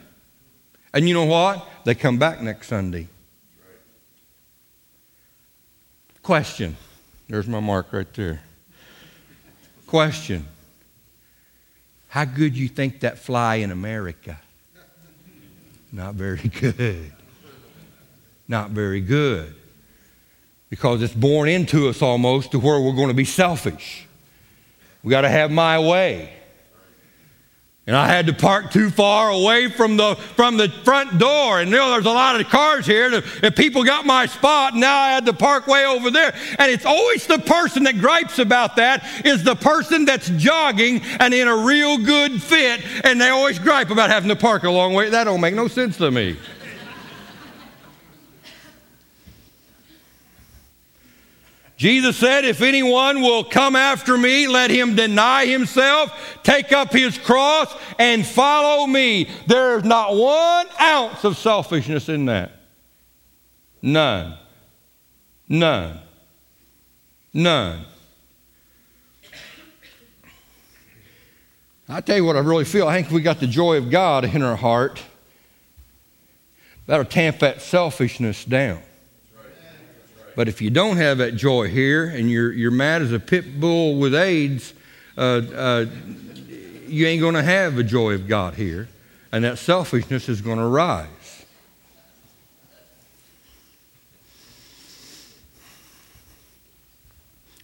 And 0.93 1.07
you 1.07 1.13
know 1.13 1.25
what? 1.25 1.67
They 1.83 1.95
come 1.95 2.17
back 2.17 2.41
next 2.41 2.67
Sunday. 2.67 3.07
Question. 6.23 6.75
There's 7.27 7.47
my 7.47 7.59
mark 7.59 7.91
right 7.91 8.11
there. 8.13 8.41
Question. 9.85 10.45
How 12.15 12.23
good 12.23 12.55
you 12.55 12.69
think 12.69 13.01
that 13.01 13.19
fly 13.19 13.55
in 13.55 13.71
America? 13.71 14.39
Not 15.91 16.15
very 16.15 16.47
good. 16.47 17.11
Not 18.47 18.69
very 18.69 19.01
good. 19.01 19.53
Because 20.69 21.01
it's 21.01 21.13
born 21.13 21.49
into 21.49 21.89
us 21.89 22.01
almost 22.01 22.51
to 22.51 22.59
where 22.59 22.79
we're 22.79 22.95
going 22.95 23.09
to 23.09 23.13
be 23.13 23.25
selfish. 23.25 24.07
We 25.03 25.09
got 25.09 25.21
to 25.21 25.29
have 25.29 25.51
my 25.51 25.77
way. 25.77 26.31
And 27.87 27.95
I 27.95 28.07
had 28.07 28.25
to 28.25 28.33
park 28.33 28.71
too 28.71 28.89
far 28.89 29.29
away 29.29 29.69
from 29.69 29.95
the, 29.95 30.15
from 30.15 30.57
the 30.57 30.69
front 30.69 31.19
door. 31.19 31.59
And 31.59 31.69
you 31.69 31.77
know, 31.77 31.91
there's 31.91 32.07
a 32.07 32.09
lot 32.09 32.39
of 32.39 32.47
cars 32.49 32.87
here. 32.87 33.21
And 33.43 33.55
people 33.55 33.83
got 33.83 34.07
my 34.07 34.25
spot. 34.25 34.73
Now 34.73 34.99
I 34.99 35.11
had 35.11 35.27
to 35.27 35.33
park 35.33 35.67
way 35.67 35.85
over 35.85 36.09
there. 36.09 36.33
And 36.57 36.71
it's 36.71 36.85
always 36.85 37.27
the 37.27 37.37
person 37.37 37.83
that 37.83 37.99
gripes 37.99 38.39
about 38.39 38.77
that 38.77 39.05
is 39.23 39.43
the 39.43 39.55
person 39.55 40.05
that's 40.05 40.29
jogging 40.29 41.01
and 41.19 41.31
in 41.31 41.47
a 41.47 41.55
real 41.55 41.99
good 41.99 42.41
fit. 42.41 42.81
And 43.03 43.21
they 43.21 43.29
always 43.29 43.59
gripe 43.59 43.91
about 43.91 44.09
having 44.09 44.29
to 44.29 44.35
park 44.35 44.63
a 44.63 44.71
long 44.71 44.95
way. 44.95 45.11
That 45.11 45.25
don't 45.25 45.41
make 45.41 45.53
no 45.53 45.67
sense 45.67 45.97
to 45.97 46.09
me. 46.09 46.37
Jesus 51.77 52.15
said, 52.15 52.45
If 52.45 52.61
anyone 52.61 53.21
will 53.21 53.43
come 53.43 53.75
after 53.75 54.17
me, 54.17 54.47
let 54.47 54.71
him 54.71 54.95
deny 54.95 55.45
himself, 55.45 56.39
take 56.43 56.71
up 56.71 56.93
his 56.93 57.17
cross, 57.17 57.75
and 57.99 58.25
follow 58.25 58.87
me. 58.87 59.29
There's 59.47 59.83
not 59.83 60.15
one 60.15 60.67
ounce 60.79 61.23
of 61.23 61.37
selfishness 61.37 62.07
in 62.07 62.25
that. 62.25 62.51
None. 63.81 64.37
None. 65.49 65.99
None. 67.33 67.85
I 71.87 72.01
tell 72.01 72.15
you 72.15 72.25
what 72.25 72.35
I 72.35 72.39
really 72.39 72.65
feel. 72.65 72.87
I 72.87 72.95
think 72.95 73.11
we 73.11 73.21
got 73.21 73.39
the 73.39 73.47
joy 73.47 73.77
of 73.77 73.91
God 73.91 74.25
in 74.25 74.41
our 74.41 74.55
heart. 74.55 75.03
That'll 76.87 77.05
tamp 77.05 77.39
that 77.39 77.61
selfishness 77.61 78.45
down. 78.45 78.81
But 80.35 80.47
if 80.49 80.61
you 80.61 80.69
don't 80.69 80.97
have 80.97 81.19
that 81.19 81.35
joy 81.35 81.69
here 81.69 82.05
and 82.05 82.29
you're, 82.29 82.51
you're 82.51 82.71
mad 82.71 83.01
as 83.01 83.11
a 83.13 83.19
pit 83.19 83.59
bull 83.59 83.97
with 83.97 84.13
AIDS, 84.13 84.73
uh, 85.17 85.21
uh, 85.21 85.85
you 86.87 87.07
ain't 87.07 87.21
going 87.21 87.35
to 87.35 87.43
have 87.43 87.75
the 87.75 87.83
joy 87.83 88.13
of 88.13 88.27
God 88.27 88.55
here. 88.55 88.89
And 89.31 89.43
that 89.43 89.57
selfishness 89.57 90.29
is 90.29 90.41
going 90.41 90.59
to 90.59 90.65
rise. 90.65 91.07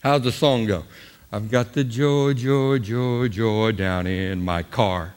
How's 0.01 0.23
the 0.23 0.31
song 0.31 0.65
go? 0.65 0.83
I've 1.31 1.51
got 1.51 1.73
the 1.73 1.83
joy, 1.83 2.33
joy, 2.33 2.79
joy, 2.79 3.27
joy 3.27 3.71
down 3.71 4.07
in 4.07 4.43
my 4.43 4.63
car. 4.63 5.13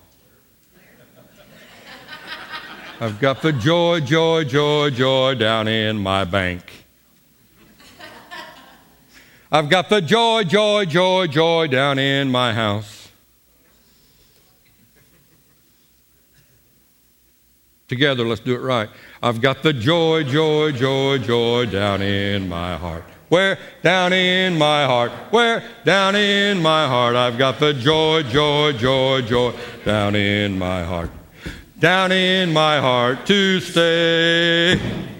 I've 3.00 3.18
got 3.18 3.42
the 3.42 3.52
joy, 3.52 4.00
joy, 4.00 4.44
joy, 4.44 4.90
joy 4.90 5.34
down 5.34 5.66
in 5.66 5.96
my 5.99 6.25
bank. 6.25 6.84
I've 9.54 9.68
got 9.68 9.88
the 9.88 10.00
joy, 10.00 10.42
joy, 10.42 10.84
joy, 10.84 11.28
joy 11.28 11.68
down 11.68 12.00
in 12.00 12.28
my 12.28 12.52
house. 12.52 13.08
Together, 17.87 18.26
let's 18.26 18.40
do 18.40 18.56
it 18.56 18.62
right. 18.62 18.88
I've 19.23 19.40
got 19.40 19.62
the 19.62 19.73
joy, 19.73 20.25
joy, 20.25 20.73
joy, 20.73 21.18
joy 21.18 21.66
down 21.66 22.02
in 22.02 22.49
my 22.49 22.76
heart. 22.76 23.04
Where? 23.28 23.56
Down 23.84 24.12
in 24.12 24.58
my 24.58 24.87
heart. 24.87 25.12
Where? 25.30 25.62
Down 25.84 26.16
in 26.16 26.61
my 26.61 26.88
heart. 26.88 27.14
I've 27.14 27.38
got 27.38 27.61
the 27.61 27.75
joy, 27.75 28.25
joy, 28.25 28.73
joy, 28.73 29.23
joy 29.23 29.54
down 29.84 30.16
in 30.16 30.58
my 30.58 30.82
heart. 30.82 31.12
Down 31.78 32.11
in 32.11 32.52
my 32.52 32.80
heart 32.80 33.25
to 33.26 33.61
stay. 33.61 35.13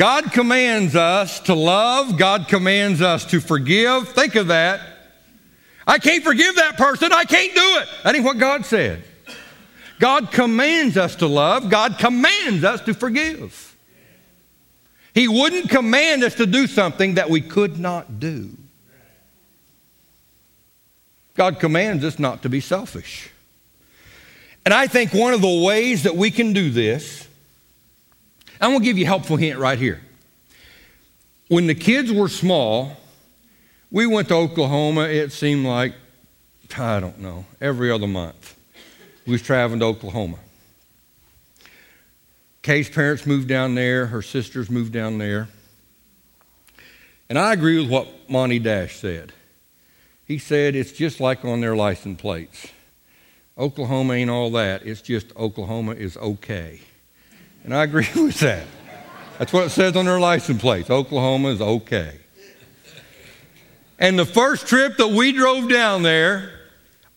God 0.00 0.32
commands 0.32 0.96
us 0.96 1.40
to 1.40 1.52
love, 1.52 2.16
God 2.16 2.48
commands 2.48 3.02
us 3.02 3.26
to 3.26 3.38
forgive. 3.38 4.08
Think 4.08 4.34
of 4.34 4.46
that. 4.46 4.80
I 5.86 5.98
can't 5.98 6.24
forgive 6.24 6.56
that 6.56 6.78
person, 6.78 7.12
I 7.12 7.24
can't 7.24 7.54
do 7.54 7.60
it. 7.60 7.88
That 8.02 8.14
ain't 8.14 8.24
what 8.24 8.38
God 8.38 8.64
said. 8.64 9.04
God 9.98 10.32
commands 10.32 10.96
us 10.96 11.16
to 11.16 11.26
love, 11.26 11.68
God 11.68 11.98
commands 11.98 12.64
us 12.64 12.80
to 12.86 12.94
forgive. 12.94 13.76
He 15.12 15.28
wouldn't 15.28 15.68
command 15.68 16.24
us 16.24 16.34
to 16.36 16.46
do 16.46 16.66
something 16.66 17.16
that 17.16 17.28
we 17.28 17.42
could 17.42 17.78
not 17.78 18.18
do. 18.18 18.48
God 21.34 21.60
commands 21.60 22.06
us 22.06 22.18
not 22.18 22.40
to 22.44 22.48
be 22.48 22.60
selfish. 22.60 23.28
And 24.64 24.72
I 24.72 24.86
think 24.86 25.12
one 25.12 25.34
of 25.34 25.42
the 25.42 25.62
ways 25.62 26.04
that 26.04 26.16
we 26.16 26.30
can 26.30 26.54
do 26.54 26.70
this, 26.70 27.26
I'm 28.60 28.70
going 28.70 28.80
to 28.80 28.84
give 28.84 28.98
you 28.98 29.04
a 29.04 29.08
helpful 29.08 29.36
hint 29.36 29.58
right 29.58 29.78
here. 29.78 30.00
When 31.48 31.66
the 31.66 31.74
kids 31.74 32.12
were 32.12 32.28
small, 32.28 32.96
we 33.90 34.06
went 34.06 34.28
to 34.28 34.34
Oklahoma, 34.34 35.02
it 35.02 35.32
seemed 35.32 35.66
like, 35.66 35.94
I 36.78 37.00
don't 37.00 37.18
know, 37.18 37.46
every 37.60 37.90
other 37.90 38.06
month. 38.06 38.54
We 39.26 39.32
was 39.32 39.42
traveling 39.42 39.80
to 39.80 39.86
Oklahoma. 39.86 40.38
Kay's 42.62 42.88
parents 42.90 43.26
moved 43.26 43.48
down 43.48 43.74
there, 43.74 44.06
her 44.06 44.22
sisters 44.22 44.70
moved 44.70 44.92
down 44.92 45.18
there. 45.18 45.48
And 47.28 47.38
I 47.38 47.52
agree 47.52 47.80
with 47.80 47.90
what 47.90 48.08
Monty 48.28 48.58
Dash 48.58 48.96
said. 48.96 49.32
He 50.26 50.38
said 50.38 50.76
it's 50.76 50.92
just 50.92 51.18
like 51.18 51.44
on 51.44 51.60
their 51.60 51.74
license 51.74 52.20
plates. 52.20 52.68
Oklahoma 53.58 54.14
ain't 54.14 54.30
all 54.30 54.50
that. 54.52 54.86
It's 54.86 55.02
just 55.02 55.34
Oklahoma 55.36 55.92
is 55.92 56.16
okay. 56.16 56.80
And 57.64 57.74
I 57.74 57.84
agree 57.84 58.08
with 58.14 58.40
that. 58.40 58.66
That's 59.38 59.52
what 59.52 59.66
it 59.66 59.70
says 59.70 59.96
on 59.96 60.04
their 60.04 60.20
license 60.20 60.60
plate. 60.60 60.90
Oklahoma 60.90 61.48
is 61.48 61.60
okay. 61.60 62.18
And 63.98 64.18
the 64.18 64.26
first 64.26 64.66
trip 64.66 64.96
that 64.96 65.08
we 65.08 65.32
drove 65.32 65.68
down 65.68 66.02
there, 66.02 66.52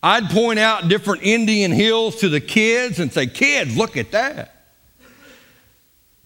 I'd 0.02 0.28
point 0.30 0.58
out 0.58 0.88
different 0.88 1.22
Indian 1.22 1.72
hills 1.72 2.16
to 2.16 2.28
the 2.28 2.40
kids 2.40 3.00
and 3.00 3.12
say, 3.12 3.26
Kids, 3.26 3.76
look 3.76 3.96
at 3.96 4.10
that. 4.10 4.54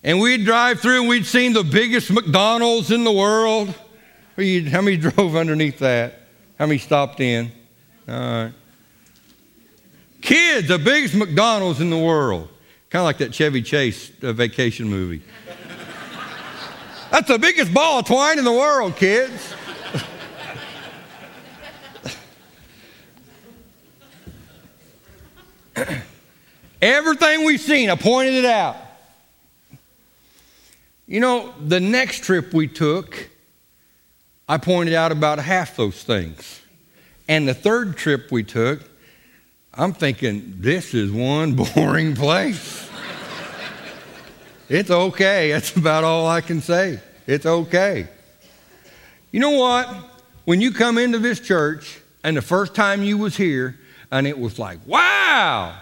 And 0.03 0.21
we'd 0.21 0.45
drive 0.45 0.81
through 0.81 1.01
and 1.01 1.09
we'd 1.09 1.27
seen 1.27 1.53
the 1.53 1.65
biggest 1.65 2.11
McDonald's 2.11 2.91
in 2.91 3.05
the 3.05 3.13
world. 3.13 3.69
How 4.37 4.81
many 4.83 4.97
drove 4.99 5.37
underneath 5.37 5.79
that? 5.81 6.21
How 6.59 6.67
many 6.67 6.79
stopped 6.79 7.21
in? 7.21 7.53
All 8.09 8.15
right. 8.15 8.53
Kids, 10.21 10.69
the 10.69 10.79
biggest 10.79 11.15
McDonald's 11.15 11.81
in 11.81 11.91
the 11.91 11.99
world. 11.99 12.49
Kind 12.90 13.00
of 13.00 13.04
like 13.04 13.18
that 13.18 13.35
Chevy 13.35 13.61
Chase 13.61 14.11
uh, 14.23 14.33
vacation 14.33 14.88
movie. 14.88 15.23
That's 17.11 17.28
the 17.28 17.38
biggest 17.38 17.75
ball 17.75 17.99
of 17.99 18.07
twine 18.07 18.38
in 18.38 18.45
the 18.45 18.52
world, 18.52 18.97
kids. 18.97 19.54
Everything 26.83 27.45
we've 27.45 27.61
seen, 27.61 27.90
I 27.90 27.95
pointed 27.97 28.33
it 28.35 28.47
out. 28.47 28.76
You 31.07 31.21
know, 31.21 31.52
the 31.66 31.80
next 31.80 32.25
trip 32.25 32.54
we 32.54 32.68
took, 32.68 33.28
I 34.49 34.57
pointed 34.57 34.95
out 34.95 35.12
about 35.12 35.38
half 35.38 35.76
those 35.76 36.02
things. 36.02 36.62
And 37.28 37.47
the 37.47 37.54
third 37.54 37.99
trip 37.99 38.33
we 38.33 38.45
took, 38.45 38.88
I'm 39.75 39.93
thinking, 39.93 40.55
this 40.59 40.95
is 40.95 41.11
one 41.11 41.55
boring 41.75 42.15
place. 42.15 42.89
it's 44.69 44.91
okay. 44.91 45.53
That's 45.53 45.77
about 45.77 46.05
all 46.05 46.27
I 46.27 46.41
can 46.41 46.61
say. 46.61 47.01
It's 47.27 47.47
okay. 47.47 48.09
You 49.31 49.41
know 49.41 49.51
what? 49.51 49.89
When 50.45 50.61
you 50.61 50.73
come 50.73 50.99
into 50.99 51.19
this 51.19 51.41
church, 51.41 52.01
and 52.25 52.37
the 52.37 52.43
first 52.43 52.75
time 52.75 53.03
you 53.03 53.19
was 53.19 53.37
here, 53.37 53.79
and 54.11 54.27
it 54.27 54.39
was 54.39 54.59
like, 54.59 54.79
wow, 54.87 55.79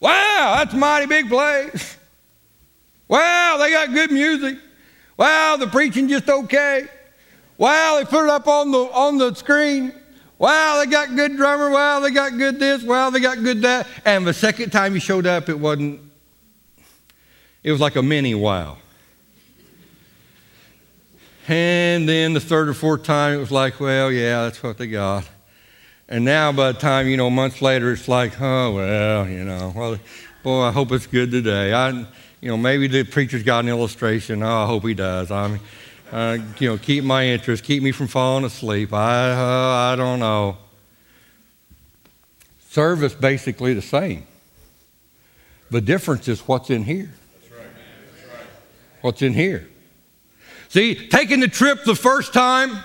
wow, 0.00 0.54
that's 0.58 0.74
a 0.74 0.76
mighty 0.76 1.06
big 1.06 1.28
place. 1.28 1.96
Wow, 3.08 3.56
they 3.58 3.72
got 3.72 3.92
good 3.92 4.12
music. 4.12 4.56
Wow, 5.16 5.56
the 5.56 5.66
preaching 5.66 6.08
just 6.08 6.28
okay. 6.28 6.86
Wow, 7.58 7.96
they 7.98 8.04
put 8.04 8.22
it 8.22 8.30
up 8.30 8.46
on 8.46 8.70
the 8.70 8.78
on 8.78 9.18
the 9.18 9.34
screen. 9.34 9.92
Wow, 10.40 10.82
they 10.82 10.90
got 10.90 11.14
good 11.14 11.36
drummer. 11.36 11.68
Wow, 11.68 12.00
they 12.00 12.10
got 12.10 12.38
good 12.38 12.58
this. 12.58 12.82
Wow, 12.82 13.10
they 13.10 13.20
got 13.20 13.42
good 13.42 13.60
that. 13.60 13.86
And 14.06 14.26
the 14.26 14.32
second 14.32 14.70
time 14.70 14.94
you 14.94 15.00
showed 15.00 15.26
up, 15.26 15.50
it 15.50 15.58
wasn't. 15.60 16.00
It 17.62 17.70
was 17.70 17.80
like 17.80 17.96
a 17.96 18.02
mini 18.02 18.34
wow. 18.34 18.78
And 21.46 22.08
then 22.08 22.32
the 22.32 22.40
third 22.40 22.70
or 22.70 22.74
fourth 22.74 23.02
time, 23.02 23.34
it 23.34 23.36
was 23.36 23.50
like, 23.50 23.80
well, 23.80 24.10
yeah, 24.10 24.44
that's 24.44 24.62
what 24.62 24.78
they 24.78 24.86
got. 24.86 25.28
And 26.08 26.24
now, 26.24 26.52
by 26.52 26.72
the 26.72 26.78
time, 26.78 27.06
you 27.06 27.18
know, 27.18 27.28
months 27.28 27.60
later, 27.60 27.92
it's 27.92 28.08
like, 28.08 28.40
oh, 28.40 28.72
well, 28.72 29.28
you 29.28 29.44
know, 29.44 29.74
well, 29.76 29.98
boy, 30.42 30.62
I 30.62 30.72
hope 30.72 30.90
it's 30.92 31.06
good 31.06 31.30
today. 31.30 31.74
I, 31.74 31.90
you 31.90 32.48
know, 32.48 32.56
maybe 32.56 32.86
the 32.86 33.04
preacher's 33.04 33.42
got 33.42 33.64
an 33.64 33.68
illustration. 33.68 34.42
Oh, 34.42 34.62
I 34.62 34.66
hope 34.66 34.86
he 34.86 34.94
does. 34.94 35.30
I 35.30 35.48
mean, 35.48 35.60
uh, 36.12 36.38
you 36.58 36.68
know, 36.68 36.76
keep 36.76 37.04
my 37.04 37.26
interest, 37.26 37.64
keep 37.64 37.82
me 37.82 37.92
from 37.92 38.08
falling 38.08 38.44
asleep. 38.44 38.92
I, 38.92 39.32
uh, 39.32 39.92
I 39.92 39.96
don't 39.96 40.18
know. 40.18 40.58
Service 42.68 43.14
basically 43.14 43.74
the 43.74 43.82
same. 43.82 44.26
The 45.70 45.80
difference 45.80 46.26
is 46.28 46.40
what's 46.40 46.70
in 46.70 46.84
here. 46.84 47.10
That's 47.40 47.52
right. 47.52 47.70
That's 48.14 48.32
right. 48.32 48.46
What's 49.02 49.22
in 49.22 49.34
here? 49.34 49.68
See, 50.68 51.08
taking 51.08 51.40
the 51.40 51.48
trip 51.48 51.84
the 51.84 51.94
first 51.94 52.32
time, 52.32 52.78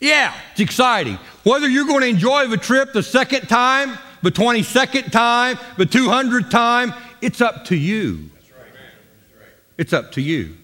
yeah, 0.00 0.34
it's 0.52 0.60
exciting. 0.60 1.18
Whether 1.42 1.68
you're 1.68 1.86
going 1.86 2.00
to 2.00 2.08
enjoy 2.08 2.46
the 2.48 2.56
trip 2.56 2.92
the 2.92 3.02
second 3.02 3.48
time, 3.48 3.98
the 4.22 4.30
22nd 4.30 5.10
time, 5.10 5.58
the 5.76 5.86
200th 5.86 6.50
time, 6.50 6.94
it's 7.20 7.40
up 7.40 7.66
to 7.66 7.76
you. 7.76 8.30
It's 9.76 9.92
up 9.92 10.12
to 10.12 10.22
you. 10.22 10.56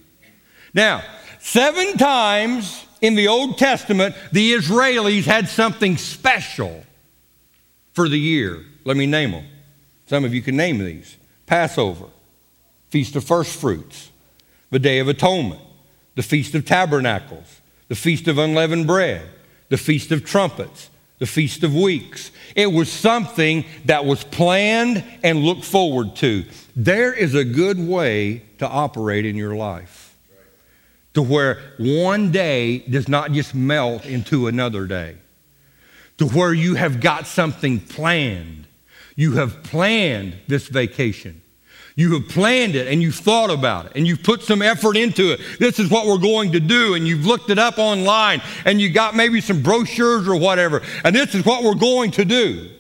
Now, 0.74 1.02
seven 1.40 1.96
times 1.96 2.86
in 3.00 3.14
the 3.14 3.28
Old 3.28 3.58
Testament, 3.58 4.14
the 4.32 4.52
Israelis 4.52 5.24
had 5.24 5.48
something 5.48 5.96
special 5.96 6.84
for 7.92 8.08
the 8.08 8.18
year. 8.18 8.64
Let 8.84 8.96
me 8.96 9.06
name 9.06 9.32
them. 9.32 9.46
Some 10.06 10.24
of 10.24 10.34
you 10.34 10.42
can 10.42 10.56
name 10.56 10.78
these 10.78 11.16
Passover, 11.46 12.06
Feast 12.88 13.16
of 13.16 13.24
First 13.24 13.58
Fruits, 13.60 14.10
the 14.70 14.78
Day 14.78 14.98
of 14.98 15.08
Atonement, 15.08 15.60
the 16.14 16.22
Feast 16.22 16.54
of 16.54 16.64
Tabernacles, 16.64 17.60
the 17.88 17.94
Feast 17.94 18.28
of 18.28 18.38
Unleavened 18.38 18.86
Bread, 18.86 19.28
the 19.68 19.76
Feast 19.76 20.12
of 20.12 20.24
Trumpets, 20.24 20.90
the 21.18 21.26
Feast 21.26 21.62
of 21.62 21.74
Weeks. 21.74 22.30
It 22.54 22.72
was 22.72 22.90
something 22.90 23.64
that 23.84 24.04
was 24.04 24.24
planned 24.24 25.04
and 25.22 25.40
looked 25.40 25.64
forward 25.64 26.16
to. 26.16 26.44
There 26.74 27.12
is 27.12 27.34
a 27.34 27.44
good 27.44 27.78
way 27.78 28.42
to 28.58 28.68
operate 28.68 29.26
in 29.26 29.36
your 29.36 29.54
life 29.54 29.99
to 31.14 31.22
where 31.22 31.58
one 31.78 32.30
day 32.30 32.78
does 32.78 33.08
not 33.08 33.32
just 33.32 33.54
melt 33.54 34.06
into 34.06 34.46
another 34.46 34.86
day, 34.86 35.16
to 36.18 36.26
where 36.26 36.52
you 36.52 36.74
have 36.74 37.00
got 37.00 37.26
something 37.26 37.80
planned. 37.80 38.66
You 39.16 39.32
have 39.32 39.62
planned 39.62 40.36
this 40.46 40.68
vacation. 40.68 41.42
You 41.96 42.14
have 42.14 42.28
planned 42.28 42.76
it 42.76 42.88
and 42.88 43.02
you've 43.02 43.16
thought 43.16 43.50
about 43.50 43.86
it 43.86 43.92
and 43.94 44.06
you've 44.06 44.22
put 44.22 44.42
some 44.42 44.62
effort 44.62 44.96
into 44.96 45.32
it. 45.32 45.40
This 45.58 45.78
is 45.78 45.90
what 45.90 46.06
we're 46.06 46.18
going 46.18 46.52
to 46.52 46.60
do. 46.60 46.94
And 46.94 47.06
you've 47.06 47.26
looked 47.26 47.50
it 47.50 47.58
up 47.58 47.78
online 47.78 48.40
and 48.64 48.80
you 48.80 48.90
got 48.90 49.14
maybe 49.14 49.40
some 49.40 49.62
brochures 49.62 50.26
or 50.26 50.36
whatever. 50.36 50.80
And 51.04 51.14
this 51.14 51.34
is 51.34 51.44
what 51.44 51.62
we're 51.62 51.74
going 51.74 52.12
to 52.12 52.24
do. 52.24 52.70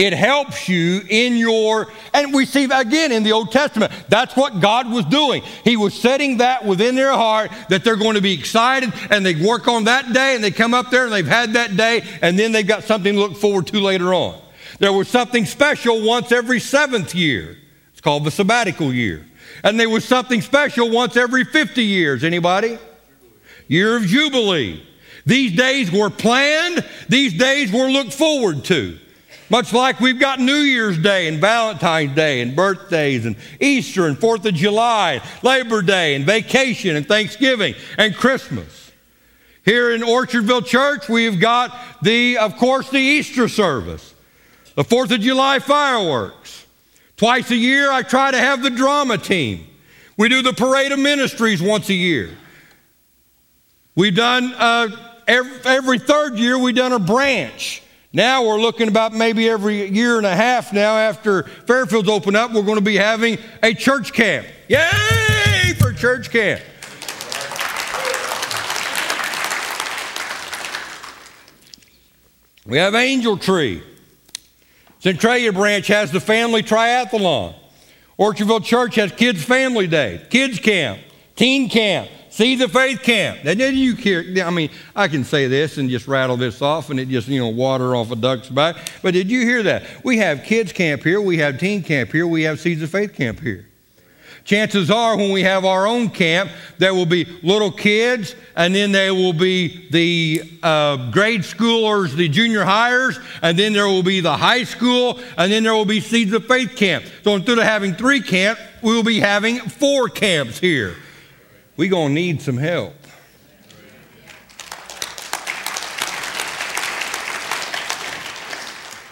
It 0.00 0.14
helps 0.14 0.66
you 0.66 1.02
in 1.10 1.36
your, 1.36 1.92
and 2.14 2.32
we 2.32 2.46
see 2.46 2.64
again 2.64 3.12
in 3.12 3.22
the 3.22 3.32
Old 3.32 3.52
Testament, 3.52 3.92
that's 4.08 4.34
what 4.34 4.58
God 4.58 4.90
was 4.90 5.04
doing. 5.04 5.42
He 5.62 5.76
was 5.76 5.92
setting 5.92 6.38
that 6.38 6.64
within 6.64 6.94
their 6.94 7.12
heart 7.12 7.50
that 7.68 7.84
they're 7.84 7.96
going 7.96 8.14
to 8.14 8.22
be 8.22 8.32
excited 8.32 8.94
and 9.10 9.26
they 9.26 9.34
work 9.34 9.68
on 9.68 9.84
that 9.84 10.14
day 10.14 10.34
and 10.34 10.42
they 10.42 10.52
come 10.52 10.72
up 10.72 10.90
there 10.90 11.04
and 11.04 11.12
they've 11.12 11.26
had 11.26 11.52
that 11.52 11.76
day 11.76 12.02
and 12.22 12.38
then 12.38 12.50
they've 12.50 12.66
got 12.66 12.84
something 12.84 13.12
to 13.12 13.20
look 13.20 13.36
forward 13.36 13.66
to 13.66 13.78
later 13.78 14.14
on. 14.14 14.40
There 14.78 14.90
was 14.90 15.06
something 15.06 15.44
special 15.44 16.02
once 16.02 16.32
every 16.32 16.60
seventh 16.60 17.14
year. 17.14 17.58
It's 17.92 18.00
called 18.00 18.24
the 18.24 18.30
sabbatical 18.30 18.94
year. 18.94 19.26
And 19.62 19.78
there 19.78 19.90
was 19.90 20.06
something 20.06 20.40
special 20.40 20.88
once 20.88 21.14
every 21.14 21.44
50 21.44 21.84
years. 21.84 22.24
Anybody? 22.24 22.78
Year 23.68 23.98
of 23.98 24.04
Jubilee. 24.04 24.82
These 25.26 25.54
days 25.58 25.92
were 25.92 26.08
planned, 26.08 26.86
these 27.10 27.34
days 27.34 27.70
were 27.70 27.90
looked 27.90 28.14
forward 28.14 28.64
to. 28.64 28.98
Much 29.50 29.72
like 29.72 29.98
we've 29.98 30.20
got 30.20 30.38
New 30.38 30.54
Year's 30.54 30.96
Day 30.96 31.26
and 31.26 31.40
Valentine's 31.40 32.14
Day 32.14 32.40
and 32.40 32.54
birthdays 32.54 33.26
and 33.26 33.34
Easter 33.60 34.06
and 34.06 34.16
Fourth 34.16 34.46
of 34.46 34.54
July, 34.54 35.20
Labor 35.42 35.82
Day 35.82 36.14
and 36.14 36.24
vacation 36.24 36.94
and 36.94 37.06
Thanksgiving 37.06 37.74
and 37.98 38.14
Christmas. 38.14 38.92
Here 39.64 39.90
in 39.90 40.02
Orchardville 40.02 40.64
Church, 40.64 41.08
we've 41.08 41.40
got 41.40 41.76
the, 42.00 42.38
of 42.38 42.56
course, 42.56 42.90
the 42.90 42.98
Easter 42.98 43.48
service, 43.48 44.14
the 44.76 44.84
Fourth 44.84 45.10
of 45.10 45.20
July 45.20 45.58
fireworks. 45.58 46.64
Twice 47.16 47.50
a 47.50 47.56
year, 47.56 47.90
I 47.90 48.02
try 48.02 48.30
to 48.30 48.38
have 48.38 48.62
the 48.62 48.70
drama 48.70 49.18
team. 49.18 49.66
We 50.16 50.28
do 50.28 50.42
the 50.42 50.52
parade 50.52 50.92
of 50.92 51.00
ministries 51.00 51.60
once 51.60 51.88
a 51.88 51.94
year. 51.94 52.30
We've 53.96 54.14
done, 54.14 54.54
uh, 54.56 54.88
every, 55.26 55.58
every 55.64 55.98
third 55.98 56.38
year, 56.38 56.56
we've 56.56 56.76
done 56.76 56.92
a 56.92 57.00
branch. 57.00 57.82
Now 58.12 58.44
we're 58.44 58.60
looking 58.60 58.88
about 58.88 59.12
maybe 59.12 59.48
every 59.48 59.88
year 59.88 60.16
and 60.16 60.26
a 60.26 60.34
half 60.34 60.72
now 60.72 60.96
after 60.96 61.44
Fairfield's 61.44 62.08
open 62.08 62.34
up, 62.34 62.52
we're 62.52 62.62
going 62.62 62.78
to 62.78 62.84
be 62.84 62.96
having 62.96 63.38
a 63.62 63.72
church 63.72 64.12
camp. 64.12 64.46
Yay 64.68 65.74
for 65.78 65.92
church 65.92 66.30
camp. 66.30 66.60
We 72.66 72.78
have 72.78 72.96
Angel 72.96 73.36
Tree. 73.36 73.82
Centralia 74.98 75.52
Branch 75.52 75.86
has 75.86 76.10
the 76.10 76.20
family 76.20 76.62
triathlon. 76.62 77.54
Orchardville 78.18 78.64
Church 78.64 78.96
has 78.96 79.12
Kids 79.12 79.42
Family 79.42 79.86
Day, 79.86 80.26
Kids 80.30 80.58
Camp, 80.58 81.00
Teen 81.36 81.70
Camp, 81.70 82.10
Seeds 82.30 82.62
of 82.62 82.70
Faith 82.70 83.02
Camp. 83.02 83.44
Now, 83.44 83.52
you 83.52 83.96
hear? 83.96 84.24
I 84.46 84.50
mean, 84.50 84.70
I 84.94 85.08
can 85.08 85.24
say 85.24 85.48
this 85.48 85.78
and 85.78 85.90
just 85.90 86.06
rattle 86.06 86.36
this 86.36 86.62
off 86.62 86.88
and 86.90 87.00
it 87.00 87.08
just, 87.08 87.26
you 87.26 87.40
know, 87.40 87.48
water 87.48 87.96
off 87.96 88.12
a 88.12 88.16
duck's 88.16 88.48
back. 88.48 88.76
But 89.02 89.14
did 89.14 89.28
you 89.28 89.40
hear 89.40 89.64
that? 89.64 89.82
We 90.04 90.18
have 90.18 90.44
Kids 90.44 90.72
Camp 90.72 91.02
here, 91.02 91.20
we 91.20 91.38
have 91.38 91.58
Teen 91.58 91.82
Camp 91.82 92.12
here, 92.12 92.26
we 92.26 92.42
have 92.42 92.60
Seeds 92.60 92.82
of 92.82 92.90
Faith 92.90 93.14
Camp 93.14 93.40
here. 93.40 93.66
Chances 94.44 94.90
are, 94.90 95.16
when 95.16 95.32
we 95.32 95.42
have 95.42 95.64
our 95.64 95.86
own 95.86 96.08
camp, 96.08 96.50
there 96.78 96.94
will 96.94 97.04
be 97.04 97.26
little 97.42 97.70
kids, 97.70 98.34
and 98.56 98.74
then 98.74 98.90
there 98.90 99.12
will 99.12 99.34
be 99.34 99.88
the 99.90 100.42
uh, 100.62 101.10
grade 101.10 101.42
schoolers, 101.42 102.14
the 102.14 102.28
junior 102.28 102.64
hires, 102.64 103.18
and 103.42 103.58
then 103.58 103.72
there 103.72 103.86
will 103.86 104.02
be 104.02 104.20
the 104.20 104.36
high 104.36 104.64
school, 104.64 105.20
and 105.36 105.52
then 105.52 105.62
there 105.62 105.74
will 105.74 105.84
be 105.84 106.00
Seeds 106.00 106.32
of 106.32 106.46
Faith 106.46 106.74
camp. 106.74 107.04
So 107.22 107.34
instead 107.34 107.58
of 107.58 107.64
having 107.64 107.94
three 107.94 108.22
camps, 108.22 108.62
we 108.82 108.94
will 108.94 109.02
be 109.02 109.20
having 109.20 109.58
four 109.58 110.08
camps 110.08 110.58
here. 110.58 110.96
We're 111.80 111.88
going 111.88 112.08
to 112.08 112.14
need 112.14 112.42
some 112.42 112.58
help. 112.58 112.92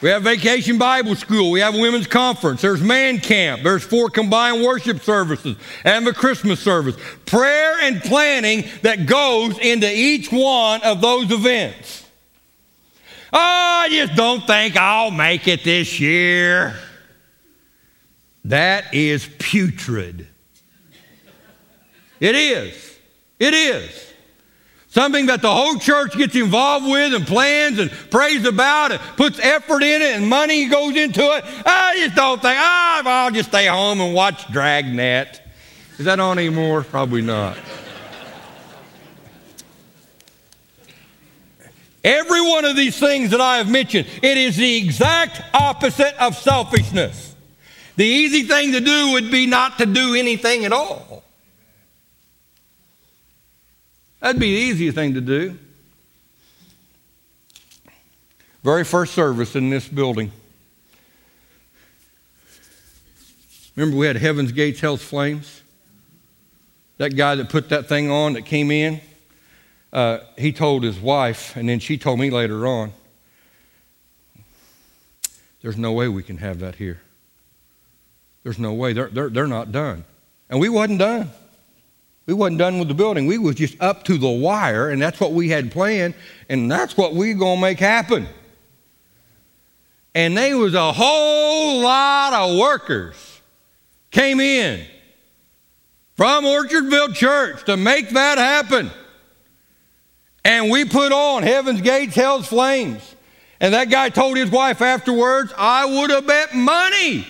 We 0.02 0.10
have 0.10 0.22
Vacation 0.22 0.76
Bible 0.76 1.14
School. 1.14 1.50
We 1.50 1.60
have 1.60 1.72
Women's 1.74 2.06
Conference. 2.06 2.60
There's 2.60 2.82
Man 2.82 3.20
Camp. 3.20 3.62
There's 3.62 3.84
four 3.84 4.10
combined 4.10 4.62
worship 4.62 5.00
services 5.00 5.56
and 5.82 6.06
the 6.06 6.12
Christmas 6.12 6.60
service. 6.60 6.96
Prayer 7.24 7.78
and 7.80 8.02
planning 8.02 8.66
that 8.82 9.06
goes 9.06 9.58
into 9.60 9.90
each 9.90 10.30
one 10.30 10.82
of 10.82 11.00
those 11.00 11.30
events. 11.30 12.06
Oh, 13.32 13.80
I 13.84 13.88
just 13.90 14.14
don't 14.14 14.46
think 14.46 14.76
I'll 14.76 15.10
make 15.10 15.48
it 15.48 15.64
this 15.64 15.98
year. 15.98 16.76
That 18.44 18.92
is 18.92 19.26
putrid. 19.38 20.26
It 22.20 22.34
is. 22.34 22.98
It 23.38 23.54
is. 23.54 24.08
Something 24.88 25.26
that 25.26 25.42
the 25.42 25.50
whole 25.50 25.78
church 25.78 26.16
gets 26.16 26.34
involved 26.34 26.86
with 26.86 27.14
and 27.14 27.26
plans 27.26 27.78
and 27.78 27.90
prays 28.10 28.44
about 28.44 28.90
and 28.90 29.00
puts 29.16 29.38
effort 29.38 29.82
in 29.82 30.02
it 30.02 30.16
and 30.16 30.26
money 30.26 30.66
goes 30.66 30.96
into 30.96 31.20
it. 31.20 31.44
I 31.66 31.94
just 31.98 32.16
don't 32.16 32.40
think, 32.40 32.56
oh, 32.58 33.02
I'll 33.04 33.30
just 33.30 33.50
stay 33.50 33.66
home 33.66 34.00
and 34.00 34.14
watch 34.14 34.50
Dragnet. 34.50 35.42
Is 35.98 36.06
that 36.06 36.18
on 36.18 36.38
anymore? 36.38 36.84
Probably 36.84 37.22
not. 37.22 37.56
Every 42.02 42.40
one 42.40 42.64
of 42.64 42.74
these 42.74 42.98
things 42.98 43.30
that 43.32 43.40
I 43.40 43.58
have 43.58 43.68
mentioned, 43.68 44.06
it 44.22 44.38
is 44.38 44.56
the 44.56 44.76
exact 44.76 45.42
opposite 45.52 46.14
of 46.20 46.36
selfishness. 46.36 47.34
The 47.96 48.06
easy 48.06 48.44
thing 48.44 48.72
to 48.72 48.80
do 48.80 49.12
would 49.12 49.30
be 49.30 49.46
not 49.46 49.78
to 49.78 49.86
do 49.86 50.14
anything 50.14 50.64
at 50.64 50.72
all. 50.72 51.22
That'd 54.20 54.40
be 54.40 54.54
the 54.54 54.60
easiest 54.60 54.94
thing 54.94 55.14
to 55.14 55.20
do. 55.20 55.58
Very 58.64 58.84
first 58.84 59.14
service 59.14 59.54
in 59.54 59.70
this 59.70 59.86
building. 59.86 60.32
Remember, 63.76 63.96
we 63.96 64.06
had 64.06 64.16
Heaven's 64.16 64.50
Gates, 64.50 64.80
Hell's 64.80 65.02
Flames? 65.02 65.62
That 66.96 67.14
guy 67.14 67.36
that 67.36 67.48
put 67.48 67.68
that 67.68 67.88
thing 67.88 68.10
on 68.10 68.32
that 68.32 68.44
came 68.44 68.72
in, 68.72 69.00
uh, 69.92 70.18
he 70.36 70.52
told 70.52 70.82
his 70.82 70.98
wife, 70.98 71.54
and 71.56 71.68
then 71.68 71.78
she 71.78 71.96
told 71.96 72.18
me 72.18 72.28
later 72.28 72.66
on, 72.66 72.92
there's 75.62 75.78
no 75.78 75.92
way 75.92 76.08
we 76.08 76.24
can 76.24 76.38
have 76.38 76.58
that 76.58 76.74
here. 76.74 77.00
There's 78.42 78.58
no 78.58 78.72
way. 78.72 78.92
They're, 78.92 79.08
they're, 79.08 79.28
they're 79.28 79.46
not 79.46 79.70
done. 79.70 80.04
And 80.50 80.58
we 80.58 80.68
wasn't 80.68 80.98
done. 80.98 81.30
We 82.28 82.34
wasn't 82.34 82.58
done 82.58 82.78
with 82.78 82.88
the 82.88 82.94
building. 82.94 83.26
We 83.26 83.38
was 83.38 83.54
just 83.54 83.80
up 83.80 84.04
to 84.04 84.18
the 84.18 84.28
wire, 84.28 84.90
and 84.90 85.00
that's 85.00 85.18
what 85.18 85.32
we 85.32 85.48
had 85.48 85.72
planned, 85.72 86.12
and 86.50 86.70
that's 86.70 86.94
what 86.94 87.14
we 87.14 87.32
gonna 87.32 87.58
make 87.58 87.80
happen. 87.80 88.28
And 90.14 90.36
they 90.36 90.52
was 90.52 90.74
a 90.74 90.92
whole 90.92 91.80
lot 91.80 92.34
of 92.34 92.58
workers 92.58 93.40
came 94.10 94.40
in 94.40 94.84
from 96.16 96.44
Orchardville 96.44 97.14
Church 97.14 97.64
to 97.64 97.78
make 97.78 98.10
that 98.10 98.36
happen. 98.36 98.90
And 100.44 100.70
we 100.70 100.84
put 100.84 101.12
on 101.12 101.42
Heaven's 101.42 101.80
Gates, 101.80 102.14
Hell's 102.14 102.46
Flames. 102.46 103.14
And 103.58 103.72
that 103.72 103.88
guy 103.88 104.10
told 104.10 104.36
his 104.36 104.50
wife 104.50 104.82
afterwards, 104.82 105.50
I 105.56 105.86
would 105.86 106.10
have 106.10 106.26
bet 106.26 106.54
money 106.54 107.26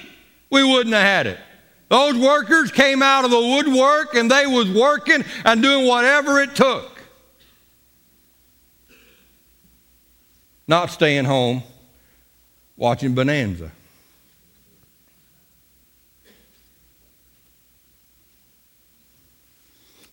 we 0.50 0.64
wouldn't 0.64 0.92
have 0.92 1.04
had 1.04 1.26
it. 1.28 1.38
Those 1.88 2.16
workers 2.16 2.70
came 2.70 3.02
out 3.02 3.24
of 3.24 3.30
the 3.30 3.40
woodwork 3.40 4.14
and 4.14 4.30
they 4.30 4.46
was 4.46 4.70
working 4.70 5.24
and 5.44 5.62
doing 5.62 5.86
whatever 5.86 6.40
it 6.40 6.54
took. 6.54 7.00
Not 10.66 10.90
staying 10.90 11.24
home 11.24 11.62
watching 12.76 13.14
Bonanza. 13.14 13.72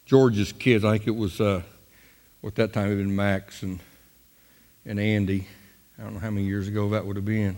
George's 0.06 0.54
kids, 0.54 0.86
I 0.86 0.92
think 0.92 1.08
it 1.08 1.16
was, 1.16 1.42
uh, 1.42 1.62
at 2.46 2.56
that 2.56 2.74
time 2.74 2.86
it 2.86 2.90
had 2.90 2.98
been 3.00 3.16
Max 3.16 3.64
and, 3.64 3.80
and 4.86 5.00
Andy. 5.00 5.48
I 6.00 6.04
don't 6.04 6.14
know 6.14 6.20
how 6.20 6.30
many 6.30 6.46
years 6.46 6.68
ago 6.68 6.90
that 6.92 7.06
would 7.06 7.16
have 7.16 7.26
been. 7.26 7.58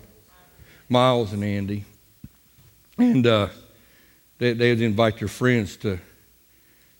Miles 0.89 1.33
and 1.33 1.43
Andy. 1.43 1.83
And 2.97 3.27
uh, 3.27 3.49
they, 4.39 4.53
they'd 4.53 4.81
invite 4.81 5.21
your 5.21 5.27
friends 5.27 5.77
to, 5.77 5.99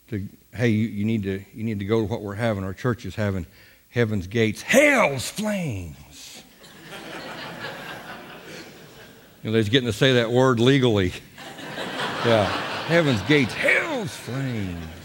to 0.09 0.27
hey, 0.53 0.69
you, 0.69 0.87
you, 0.87 1.05
need 1.05 1.23
to, 1.23 1.43
you 1.53 1.63
need 1.63 1.79
to 1.79 1.85
go 1.85 2.01
to 2.01 2.05
what 2.05 2.21
we're 2.21 2.35
having. 2.35 2.63
Our 2.63 2.73
church 2.73 3.05
is 3.05 3.15
having 3.15 3.45
Heaven's 3.89 4.27
Gates, 4.27 4.61
Hell's 4.61 5.29
Flames. 5.29 6.43
you 9.43 9.49
know, 9.49 9.51
they're 9.51 9.63
getting 9.63 9.87
to 9.87 9.93
say 9.93 10.13
that 10.13 10.31
word 10.31 10.59
legally. 10.59 11.13
Yeah. 12.25 12.45
Heaven's 12.87 13.21
Gates, 13.21 13.53
Hell's 13.53 14.13
Flames. 14.13 14.96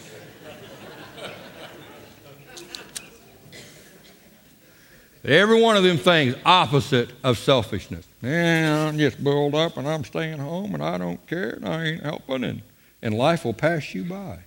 Every 5.24 5.60
one 5.60 5.76
of 5.76 5.84
them 5.84 5.98
things 5.98 6.34
opposite 6.44 7.10
of 7.22 7.38
selfishness. 7.38 8.06
Yeah, 8.22 8.88
I'm 8.88 8.98
just 8.98 9.22
build 9.22 9.54
up 9.54 9.76
and 9.76 9.88
I'm 9.88 10.02
staying 10.02 10.38
home 10.38 10.74
and 10.74 10.82
I 10.82 10.98
don't 10.98 11.24
care 11.28 11.50
and 11.50 11.68
I 11.68 11.84
ain't 11.84 12.02
helping 12.02 12.42
and, 12.42 12.62
and 13.00 13.14
life 13.14 13.44
will 13.44 13.54
pass 13.54 13.94
you 13.94 14.02
by. 14.04 14.40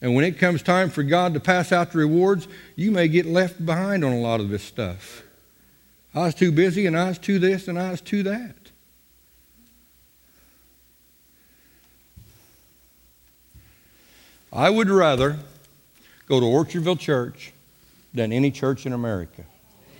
And 0.00 0.14
when 0.14 0.24
it 0.24 0.38
comes 0.38 0.62
time 0.62 0.90
for 0.90 1.02
God 1.02 1.34
to 1.34 1.40
pass 1.40 1.72
out 1.72 1.90
the 1.90 1.98
rewards, 1.98 2.46
you 2.76 2.92
may 2.92 3.08
get 3.08 3.26
left 3.26 3.64
behind 3.66 4.04
on 4.04 4.12
a 4.12 4.20
lot 4.20 4.38
of 4.38 4.48
this 4.48 4.62
stuff. 4.62 5.24
I 6.14 6.26
was 6.26 6.34
too 6.36 6.52
busy 6.52 6.86
and 6.86 6.96
I 6.96 7.08
was 7.08 7.18
too 7.18 7.40
this 7.40 7.66
and 7.66 7.76
I 7.76 7.90
was 7.90 8.00
too 8.00 8.22
that. 8.22 8.54
I 14.52 14.70
would 14.70 14.88
rather 14.88 15.38
go 16.26 16.38
to 16.38 16.46
Orchardville 16.46 16.98
Church 16.98 17.52
than 18.18 18.32
any 18.32 18.50
church 18.50 18.84
in 18.84 18.92
America. 18.92 19.44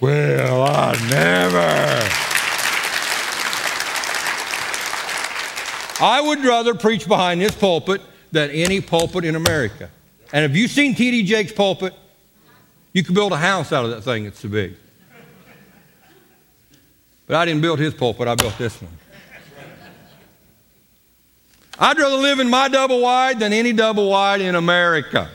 Well, 0.01 0.63
I 0.63 0.93
never. 1.09 2.29
I 6.01 6.21
would 6.21 6.45
rather 6.45 6.75
preach 6.75 7.09
behind 7.09 7.41
this 7.41 7.57
pulpit 7.57 8.01
than 8.31 8.51
any 8.51 8.81
pulpit 8.81 9.25
in 9.25 9.35
America. 9.35 9.91
And 10.33 10.43
have 10.43 10.55
you 10.55 10.69
seen 10.69 10.95
T.D. 10.95 11.25
Jakes' 11.25 11.53
pulpit? 11.53 11.95
You 12.93 13.03
could 13.03 13.15
build 13.15 13.33
a 13.33 13.37
house 13.37 13.73
out 13.73 13.85
of 13.85 13.91
that 13.91 14.03
thing, 14.03 14.25
it's 14.25 14.41
so 14.41 14.49
big. 14.49 14.77
But 17.27 17.37
I 17.37 17.45
didn't 17.45 17.63
build 17.63 17.79
his 17.79 17.95
pulpit, 17.95 18.29
I 18.29 18.35
built 18.35 18.57
this 18.59 18.81
one. 18.81 18.93
I'd 21.81 21.97
rather 21.97 22.17
live 22.17 22.41
in 22.41 22.51
my 22.51 22.69
double 22.69 23.01
wide 23.01 23.39
than 23.39 23.53
any 23.53 23.73
double 23.73 24.11
wide 24.11 24.41
in 24.41 24.57
America. 24.57 25.31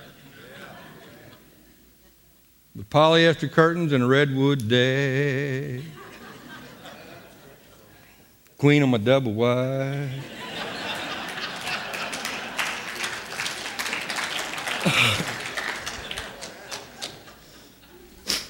The 2.76 2.84
polyester 2.84 3.52
curtains 3.52 3.92
and 3.92 4.04
a 4.04 4.08
redwood 4.08 4.68
deck. 4.68 5.82
Queen 8.58 8.82
on 8.82 8.90
my 8.90 8.98
double 8.98 9.34
wide. 9.34 10.10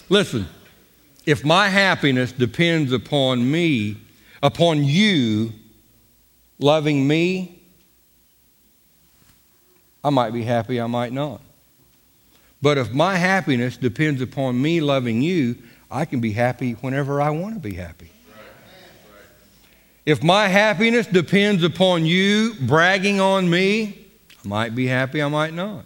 Listen, 0.08 0.48
if 1.26 1.44
my 1.44 1.68
happiness 1.68 2.32
depends 2.32 2.94
upon 2.94 3.50
me, 3.52 3.98
upon 4.42 4.86
you 4.86 5.52
loving 6.60 7.06
me, 7.06 7.62
I 10.02 10.12
might 10.12 10.32
be 10.32 10.44
happy, 10.44 10.80
I 10.80 10.88
might 10.88 11.12
not. 11.12 11.42
But 12.63 12.78
if 12.78 12.93
my 12.93 13.17
happiness 13.17 13.76
depends 13.76 14.21
upon 14.21 14.62
me 14.62 14.80
loving 14.80 15.21
you, 15.21 15.58
I 15.91 16.06
can 16.06 16.21
be 16.21 16.32
happy 16.32 16.71
whenever 16.76 17.21
I 17.21 17.30
want 17.30 17.56
to 17.56 17.60
be 17.60 17.73
happy. 17.73 18.10
If 20.06 20.23
my 20.23 20.47
happiness 20.47 21.06
depends 21.06 21.62
upon 21.62 22.06
you 22.06 22.54
bragging 22.62 23.19
on 23.19 23.49
me, 23.49 24.08
I 24.45 24.47
might 24.47 24.76
be 24.76 24.88
happy, 24.88 25.21
I 25.21 25.28
might 25.28 25.54
not. 25.54 25.84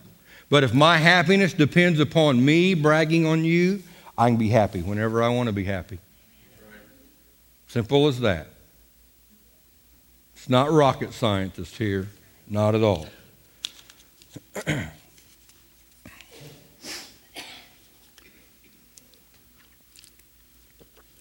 But 0.51 0.63
if 0.63 0.71
my 0.71 0.97
happiness 0.97 1.51
depends 1.51 1.99
upon 1.99 2.45
me 2.45 2.75
bragging 2.75 3.25
on 3.25 3.43
you, 3.43 3.81
I 4.15 4.29
can 4.29 4.37
be 4.37 4.49
happy 4.49 4.83
whenever 4.83 5.23
I 5.23 5.29
want 5.29 5.47
to 5.47 5.53
be 5.53 5.63
happy. 5.63 5.97
Simple 7.65 8.05
as 8.05 8.19
that. 8.19 8.49
It's 10.35 10.47
not 10.47 10.69
rocket 10.69 11.11
scientists 11.11 11.79
here, 11.79 12.07
not 12.47 12.75
at 12.75 12.83
all. 12.83 13.07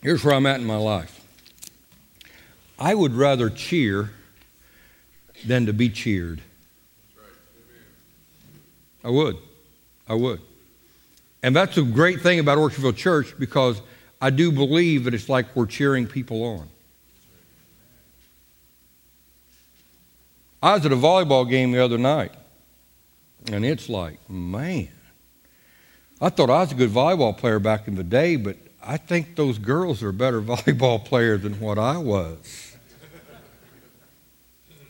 Here's 0.07 0.23
where 0.23 0.35
I'm 0.35 0.47
at 0.47 0.61
in 0.61 0.66
my 0.66 0.77
life. 0.77 1.21
I 2.79 2.95
would 2.95 3.12
rather 3.14 3.51
cheer 3.51 4.12
than 5.45 5.66
to 5.66 5.73
be 5.73 5.88
cheered. 5.88 6.40
I 9.03 9.11
would. 9.11 9.37
I 10.09 10.14
would. 10.14 10.40
And 11.42 11.57
that's 11.57 11.77
a 11.77 11.83
great 11.83 12.21
thing 12.21 12.38
about 12.38 12.57
Orchardville 12.57 12.95
Church 12.95 13.35
because 13.37 13.83
I 14.21 14.31
do 14.31 14.53
believe 14.53 15.03
that 15.07 15.14
it's 15.14 15.29
like 15.29 15.57
we're 15.57 15.66
cheering 15.66 16.07
people 16.07 16.45
on. 16.45 16.69
I 20.62 20.75
was 20.75 20.87
at 20.87 20.92
a 20.92 20.97
volleyball 20.97 21.51
game 21.51 21.73
the 21.73 21.85
other 21.85 21.99
night, 21.99 22.31
and 23.51 23.64
it's 23.64 23.88
like, 23.88 24.21
man, 24.31 24.88
I 26.21 26.29
thought 26.29 26.49
I 26.49 26.61
was 26.61 26.71
a 26.71 26.77
good 26.77 26.90
volleyball 26.90 27.37
player 27.37 27.59
back 27.59 27.88
in 27.88 27.97
the 27.97 28.05
day, 28.05 28.37
but 28.37 28.57
I 28.87 28.96
think 28.96 29.35
those 29.35 29.59
girls 29.59 30.03
are 30.03 30.12
better 30.12 30.40
volleyball 30.42 31.05
player 31.05 31.37
than 31.37 31.59
what 31.61 31.79
I 31.79 31.99
was. 31.99 32.77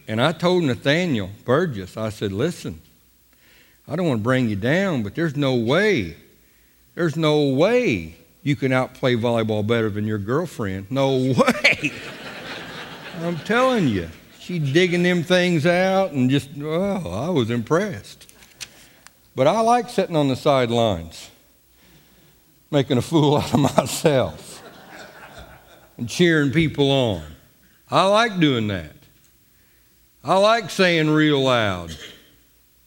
And 0.09 0.21
I 0.21 0.33
told 0.33 0.63
Nathaniel 0.63 1.31
Burgess, 1.45 1.97
I 1.97 2.11
said, 2.11 2.31
listen, 2.31 2.81
I 3.89 3.97
don't 3.97 4.07
want 4.07 4.21
to 4.21 4.25
bring 4.25 4.49
you 4.49 4.57
down, 4.57 5.03
but 5.03 5.15
there's 5.15 5.37
no 5.37 5.55
way, 5.55 6.17
there's 6.95 7.17
no 7.17 7.49
way 7.49 8.17
you 8.43 8.55
can 8.55 8.73
outplay 8.73 9.17
volleyball 9.17 9.67
better 9.67 9.91
than 9.91 10.07
your 10.07 10.19
girlfriend. 10.19 10.91
No 10.91 11.17
way. 11.39 11.93
I'm 13.21 13.37
telling 13.39 13.89
you. 13.89 14.09
She 14.39 14.61
digging 14.61 15.03
them 15.03 15.25
things 15.25 15.67
out 15.67 16.13
and 16.13 16.31
just, 16.31 16.51
oh, 16.61 17.11
I 17.11 17.31
was 17.31 17.51
impressed. 17.51 18.33
But 19.35 19.49
I 19.49 19.59
like 19.61 19.89
sitting 19.91 20.15
on 20.15 20.29
the 20.29 20.37
sidelines, 20.37 21.31
making 22.71 22.99
a 22.99 23.03
fool 23.03 23.37
out 23.37 23.53
of 23.53 23.61
myself 23.77 24.63
and 25.97 26.09
cheering 26.09 26.51
people 26.51 26.91
on. 26.91 27.23
I 27.91 28.07
like 28.07 28.39
doing 28.41 28.69
that. 28.69 28.93
I 30.25 30.37
like 30.39 30.71
saying 30.71 31.09
real 31.09 31.41
loud, 31.41 31.97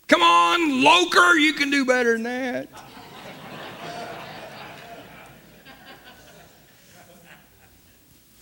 Come 0.08 0.24
on, 0.24 0.84
Loker, 0.84 1.38
you 1.38 1.54
can 1.54 1.70
do 1.70 1.86
better 1.86 2.14
than 2.14 2.24
that. 2.24 2.68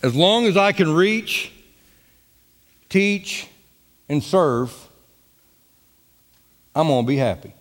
As 0.02 0.14
long 0.14 0.46
as 0.46 0.56
I 0.56 0.72
can 0.72 0.94
reach, 0.94 1.52
teach, 2.88 3.48
and 4.08 4.22
serve, 4.22 4.72
I'm 6.74 6.86
going 6.86 7.04
to 7.04 7.08
be 7.08 7.16
happy. 7.16 7.52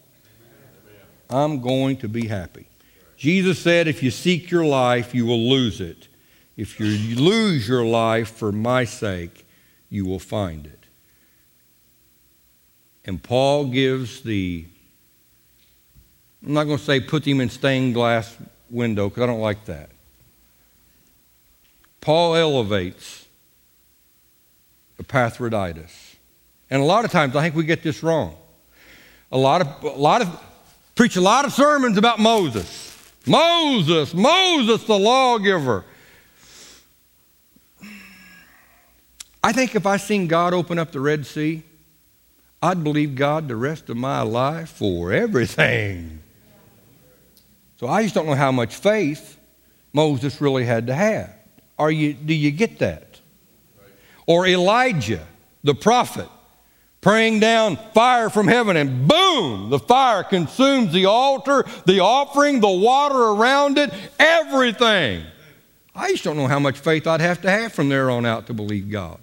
I'm 1.29 1.59
going 1.59 1.97
to 1.97 2.07
be 2.07 2.27
happy. 2.27 2.67
Jesus 3.17 3.59
said, 3.59 3.87
if 3.87 4.03
you 4.03 4.11
seek 4.11 4.51
your 4.51 4.65
life, 4.65 5.15
you 5.15 5.25
will 5.25 5.49
lose 5.49 5.81
it. 5.81 6.07
If 6.55 6.79
you 6.79 7.15
lose 7.15 7.67
your 7.67 7.83
life 7.83 8.29
for 8.29 8.51
my 8.51 8.83
sake, 8.83 9.45
you 9.89 10.05
will 10.05 10.19
find 10.19 10.65
it. 10.65 10.79
And 13.05 13.21
Paul 13.21 13.65
gives 13.65 14.21
the, 14.21 14.65
I'm 16.45 16.53
not 16.53 16.65
going 16.65 16.77
to 16.77 16.83
say 16.83 16.99
put 16.99 17.25
him 17.25 17.41
in 17.41 17.49
stained 17.49 17.93
glass 17.93 18.35
window 18.69 19.09
because 19.09 19.23
I 19.23 19.25
don't 19.25 19.39
like 19.39 19.65
that. 19.65 19.89
Paul 22.01 22.35
elevates 22.35 23.25
Epaphroditus. 24.99 26.15
And 26.69 26.81
a 26.81 26.85
lot 26.85 27.05
of 27.05 27.11
times 27.11 27.35
I 27.35 27.41
think 27.41 27.55
we 27.55 27.63
get 27.63 27.81
this 27.81 28.03
wrong. 28.03 28.35
A 29.31 29.37
lot 29.37 29.61
of, 29.61 29.83
a 29.83 29.87
lot 29.89 30.21
of, 30.21 30.43
preach 30.95 31.15
a 31.15 31.21
lot 31.21 31.45
of 31.45 31.53
sermons 31.53 31.97
about 31.97 32.19
Moses. 32.19 32.86
Moses, 33.25 34.13
Moses, 34.13 34.83
the 34.83 34.97
lawgiver. 34.97 35.83
I 39.43 39.53
think 39.53 39.75
if 39.75 39.85
I 39.85 39.97
seen 39.97 40.27
God 40.27 40.53
open 40.53 40.77
up 40.77 40.91
the 40.91 40.99
Red 40.99 41.25
Sea, 41.25 41.63
I'd 42.61 42.83
believe 42.83 43.15
God 43.15 43.47
the 43.47 43.55
rest 43.55 43.89
of 43.89 43.97
my 43.97 44.21
life 44.21 44.69
for 44.69 45.11
everything. 45.11 46.21
So 47.79 47.87
I 47.87 48.03
just 48.03 48.15
don't 48.15 48.25
know 48.25 48.35
how 48.35 48.51
much 48.51 48.75
faith 48.75 49.37
Moses 49.93 50.41
really 50.41 50.65
had 50.65 50.87
to 50.87 50.95
have. 50.95 51.33
Are 51.77 51.91
you, 51.91 52.13
do 52.13 52.33
you 52.33 52.51
get 52.51 52.79
that? 52.79 53.21
Or 54.25 54.47
Elijah, 54.47 55.25
the 55.63 55.75
prophet, 55.75 56.27
praying 57.07 57.39
down 57.39 57.77
fire 57.93 58.29
from 58.29 58.49
heaven, 58.49 58.75
and 58.75 59.07
boom, 59.07 59.69
the 59.69 59.79
fire 59.79 60.25
consumes 60.25 60.91
the 60.91 61.05
altar, 61.05 61.63
the 61.85 62.01
offering, 62.01 62.59
the 62.59 62.67
water 62.67 63.15
around 63.15 63.77
it, 63.77 63.93
everything. 64.19 65.23
I 65.95 66.11
just 66.11 66.25
don't 66.25 66.35
know 66.35 66.47
how 66.47 66.59
much 66.59 66.77
faith 66.77 67.07
I'd 67.07 67.21
have 67.21 67.41
to 67.43 67.49
have 67.49 67.71
from 67.71 67.87
there 67.87 68.09
on 68.09 68.25
out 68.25 68.47
to 68.47 68.53
believe 68.53 68.91
God. 68.91 69.19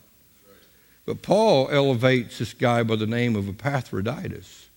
But 1.04 1.20
Paul 1.20 1.68
elevates 1.70 2.38
this 2.38 2.54
guy 2.54 2.84
by 2.84 2.96
the 2.96 3.06
name 3.06 3.36
of 3.36 3.50
Epaphroditus, 3.50 4.70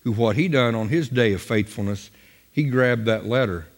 who 0.00 0.10
what 0.10 0.34
he 0.34 0.48
done 0.48 0.74
on 0.74 0.88
his 0.88 1.08
day 1.08 1.32
of 1.32 1.40
faithfulness, 1.40 2.10
he 2.50 2.64
grabbed 2.64 3.04
that 3.04 3.26
letter 3.26 3.68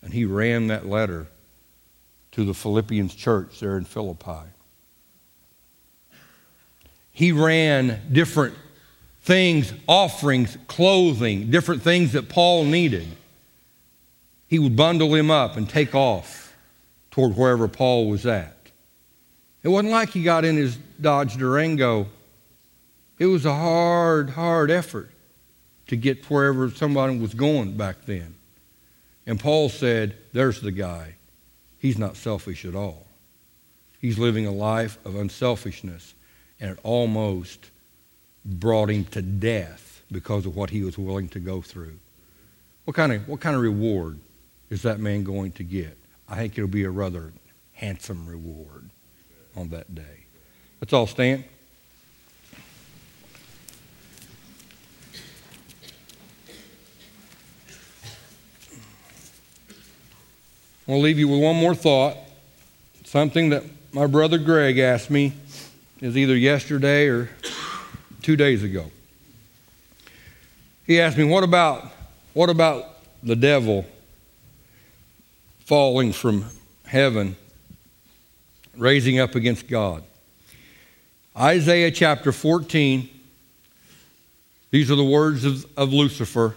and 0.00 0.14
he 0.14 0.24
ran 0.24 0.68
that 0.68 0.86
letter 0.86 1.26
to 2.32 2.46
the 2.46 2.54
Philippians 2.54 3.14
church 3.14 3.60
there 3.60 3.76
in 3.76 3.84
Philippi. 3.84 4.48
He 7.12 7.32
ran 7.32 8.00
different 8.12 8.54
things, 9.22 9.72
offerings, 9.86 10.56
clothing, 10.66 11.50
different 11.50 11.82
things 11.82 12.12
that 12.12 12.28
Paul 12.28 12.64
needed. 12.64 13.06
He 14.46 14.58
would 14.58 14.76
bundle 14.76 15.14
him 15.14 15.30
up 15.30 15.56
and 15.56 15.68
take 15.68 15.94
off 15.94 16.56
toward 17.10 17.36
wherever 17.36 17.68
Paul 17.68 18.08
was 18.08 18.26
at. 18.26 18.56
It 19.62 19.68
wasn't 19.68 19.92
like 19.92 20.10
he 20.10 20.22
got 20.22 20.44
in 20.44 20.56
his 20.56 20.76
Dodge 21.00 21.36
Durango. 21.36 22.06
It 23.18 23.26
was 23.26 23.44
a 23.44 23.54
hard, 23.54 24.30
hard 24.30 24.70
effort 24.70 25.10
to 25.88 25.96
get 25.96 26.24
wherever 26.30 26.70
somebody 26.70 27.18
was 27.18 27.34
going 27.34 27.76
back 27.76 28.06
then. 28.06 28.34
And 29.26 29.38
Paul 29.38 29.68
said, 29.68 30.16
There's 30.32 30.60
the 30.60 30.72
guy. 30.72 31.16
He's 31.78 31.98
not 31.98 32.16
selfish 32.16 32.64
at 32.64 32.74
all. 32.74 33.06
He's 34.00 34.18
living 34.18 34.46
a 34.46 34.52
life 34.52 34.98
of 35.04 35.14
unselfishness, 35.14 36.14
and 36.60 36.72
it 36.72 36.78
almost 36.82 37.70
brought 38.44 38.90
him 38.90 39.04
to 39.06 39.22
death 39.22 40.02
because 40.12 40.46
of 40.46 40.56
what 40.56 40.70
he 40.70 40.82
was 40.82 40.98
willing 40.98 41.28
to 41.28 41.40
go 41.40 41.60
through. 41.62 41.98
What 42.84 42.96
kind 42.96 43.12
of, 43.12 43.28
what 43.28 43.40
kind 43.40 43.56
of 43.56 43.62
reward 43.62 44.18
is 44.68 44.82
that 44.82 45.00
man 45.00 45.24
going 45.24 45.52
to 45.52 45.64
get? 45.64 45.96
I 46.28 46.36
think 46.36 46.56
it'll 46.56 46.68
be 46.68 46.84
a 46.84 46.90
rather 46.90 47.32
handsome 47.72 48.26
reward 48.26 48.90
on 49.56 49.68
that 49.70 49.94
day. 49.94 50.26
Let's 50.80 50.92
all 50.92 51.06
stand. 51.06 51.44
I'll 60.88 61.00
leave 61.00 61.20
you 61.20 61.28
with 61.28 61.40
one 61.40 61.54
more 61.54 61.74
thought. 61.74 62.16
Something 63.04 63.50
that 63.50 63.62
my 63.92 64.06
brother 64.06 64.38
Greg 64.38 64.78
asked 64.78 65.10
me 65.10 65.34
is 66.00 66.16
either 66.16 66.36
yesterday 66.36 67.08
or 67.08 67.30
two 68.22 68.36
days 68.36 68.62
ago. 68.62 68.90
He 70.86 71.00
asked 71.00 71.18
me, 71.18 71.24
what 71.24 71.44
about, 71.44 71.86
what 72.32 72.50
about 72.50 72.84
the 73.22 73.36
devil 73.36 73.84
falling 75.70 76.12
from 76.12 76.44
heaven 76.84 77.36
raising 78.76 79.20
up 79.20 79.34
against 79.34 79.68
God. 79.68 80.02
Isaiah 81.36 81.90
chapter 81.90 82.32
14, 82.32 83.08
these 84.70 84.90
are 84.90 84.96
the 84.96 85.04
words 85.04 85.44
of, 85.44 85.64
of 85.76 85.92
Lucifer 85.92 86.56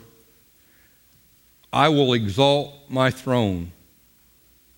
I 1.71 1.89
will 1.89 2.13
exalt 2.13 2.73
my 2.88 3.10
throne 3.10 3.71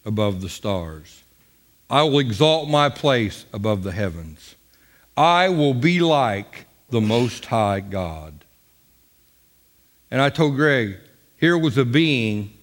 above 0.05 0.41
the 0.41 0.47
stars. 0.47 1.23
I 1.89 2.03
will 2.03 2.19
exalt 2.19 2.69
my 2.69 2.89
place 2.89 3.45
above 3.53 3.83
the 3.83 3.91
heavens. 3.91 4.55
I 5.15 5.49
will 5.49 5.73
be 5.73 5.99
like 5.99 6.65
the 6.89 7.01
Most 7.01 7.45
High 7.45 7.79
God. 7.79 8.33
And 10.09 10.21
I 10.21 10.29
told 10.29 10.55
Greg, 10.55 10.97
here 11.37 11.57
was 11.57 11.77
a 11.77 11.85
being 11.85 12.53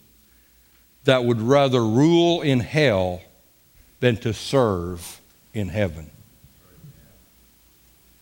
that 1.05 1.25
would 1.25 1.41
rather 1.41 1.85
rule 1.85 2.43
in 2.43 2.61
hell 2.61 3.23
than 4.01 4.17
to 4.19 4.33
serve 4.33 5.21
in 5.55 5.69
heaven. 5.69 6.11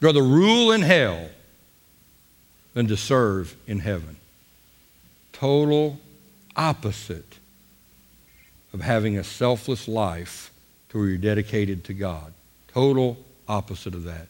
Rather 0.01 0.23
rule 0.23 0.73
in 0.73 0.83
hell 0.83 1.29
than 2.75 2.87
to 2.87 2.97
serve 2.97 3.57
in 3.67 3.81
heaven. 3.81 4.17
Total 5.33 5.99
opposite 6.57 7.39
of 8.73 8.81
having 8.81 9.19
a 9.19 9.25
selfless 9.25 9.89
life 9.89 10.51
to 10.91 10.99
where 10.99 11.09
you're 11.09 11.19
dedicated 11.19 11.85
to 11.85 11.95
God. 11.95 12.33
Total 12.69 13.17
opposite 13.49 13.95
of 13.95 14.05
that. 14.05 14.27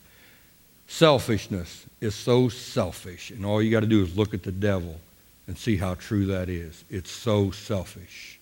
Selfishness 0.87 1.87
is 2.01 2.14
so 2.14 2.49
selfish, 2.49 3.31
and 3.31 3.44
all 3.44 3.62
you 3.62 3.70
got 3.70 3.81
to 3.81 3.87
do 3.87 4.03
is 4.03 4.16
look 4.16 4.35
at 4.35 4.42
the 4.42 4.53
devil 4.53 4.99
and 5.46 5.57
see 5.57 5.77
how 5.77 5.94
true 5.94 6.27
that 6.27 6.49
is. 6.49 6.85
It's 6.90 7.11
so 7.11 7.51
selfish. 7.51 8.38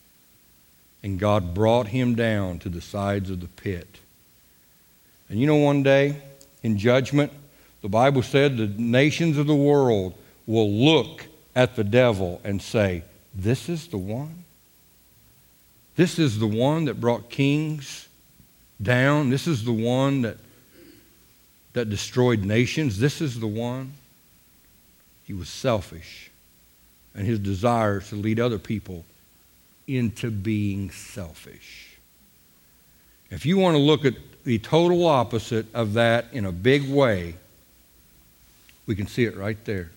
And 1.02 1.18
God 1.18 1.54
brought 1.54 1.88
him 1.88 2.14
down 2.14 2.58
to 2.60 2.68
the 2.68 2.80
sides 2.80 3.30
of 3.30 3.40
the 3.40 3.48
pit. 3.48 4.00
And 5.28 5.38
you 5.38 5.46
know, 5.46 5.56
one 5.56 5.82
day 5.82 6.20
in 6.62 6.78
judgment, 6.78 7.32
the 7.82 7.88
Bible 7.88 8.22
said 8.22 8.56
the 8.56 8.66
nations 8.66 9.38
of 9.38 9.46
the 9.46 9.54
world 9.54 10.14
will 10.46 10.70
look 10.70 11.26
at 11.54 11.76
the 11.76 11.84
devil 11.84 12.40
and 12.42 12.60
say, 12.60 13.04
This 13.34 13.68
is 13.68 13.88
the 13.88 13.98
one? 13.98 14.44
This 15.96 16.18
is 16.18 16.38
the 16.38 16.46
one 16.46 16.86
that 16.86 17.00
brought 17.00 17.28
kings 17.28 18.07
down. 18.80 19.30
This 19.30 19.46
is 19.46 19.64
the 19.64 19.72
one 19.72 20.22
that, 20.22 20.36
that 21.72 21.90
destroyed 21.90 22.44
nations. 22.44 22.98
This 22.98 23.20
is 23.20 23.38
the 23.40 23.46
one. 23.46 23.92
He 25.24 25.34
was 25.34 25.48
selfish, 25.48 26.30
and 27.14 27.26
his 27.26 27.38
desire 27.38 28.00
to 28.00 28.16
lead 28.16 28.40
other 28.40 28.58
people 28.58 29.04
into 29.86 30.30
being 30.30 30.90
selfish. 30.90 31.98
If 33.30 33.44
you 33.44 33.58
want 33.58 33.76
to 33.76 33.82
look 33.82 34.04
at 34.04 34.14
the 34.44 34.58
total 34.58 35.06
opposite 35.06 35.66
of 35.74 35.94
that 35.94 36.26
in 36.32 36.46
a 36.46 36.52
big 36.52 36.88
way, 36.88 37.34
we 38.86 38.94
can 38.94 39.06
see 39.06 39.24
it 39.24 39.36
right 39.36 39.62
there. 39.66 39.90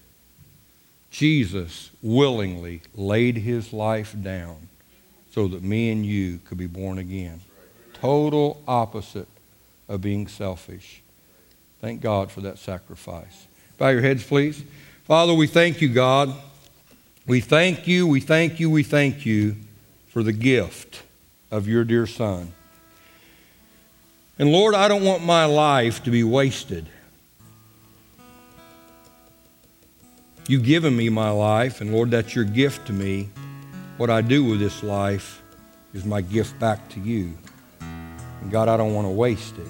Jesus 1.11 1.91
willingly 2.01 2.81
laid 2.95 3.37
his 3.37 3.71
life 3.71 4.15
down 4.21 4.67
so 5.31 5.47
that 5.47 5.63
me 5.63 5.91
and 5.91 6.05
you 6.05 6.39
could 6.45 6.57
be 6.57 6.67
born 6.67 6.97
again. 6.97 7.39
Total 8.01 8.61
opposite 8.67 9.27
of 9.87 10.01
being 10.01 10.27
selfish. 10.27 11.03
Thank 11.81 12.01
God 12.01 12.31
for 12.31 12.41
that 12.41 12.57
sacrifice. 12.57 13.45
Bow 13.77 13.89
your 13.89 14.01
heads, 14.01 14.23
please. 14.23 14.63
Father, 15.03 15.35
we 15.35 15.45
thank 15.45 15.81
you, 15.81 15.89
God. 15.89 16.33
We 17.27 17.41
thank 17.41 17.87
you, 17.87 18.07
we 18.07 18.19
thank 18.19 18.59
you, 18.59 18.71
we 18.71 18.81
thank 18.81 19.25
you 19.25 19.55
for 20.07 20.23
the 20.23 20.33
gift 20.33 21.03
of 21.51 21.67
your 21.67 21.83
dear 21.83 22.07
Son. 22.07 22.53
And 24.39 24.51
Lord, 24.51 24.73
I 24.73 24.87
don't 24.87 25.03
want 25.03 25.23
my 25.23 25.45
life 25.45 26.03
to 26.05 26.11
be 26.11 26.23
wasted. 26.23 26.87
You've 30.47 30.63
given 30.63 30.97
me 30.97 31.09
my 31.09 31.29
life, 31.29 31.81
and 31.81 31.93
Lord, 31.93 32.09
that's 32.09 32.33
your 32.33 32.45
gift 32.45 32.87
to 32.87 32.93
me. 32.93 33.29
What 33.97 34.09
I 34.09 34.21
do 34.21 34.43
with 34.43 34.59
this 34.59 34.81
life 34.81 35.43
is 35.93 36.03
my 36.03 36.21
gift 36.21 36.57
back 36.59 36.89
to 36.89 36.99
you. 36.99 37.37
God, 38.49 38.67
I 38.67 38.77
don't 38.77 38.93
want 38.93 39.05
to 39.05 39.11
waste 39.11 39.57
it. 39.57 39.67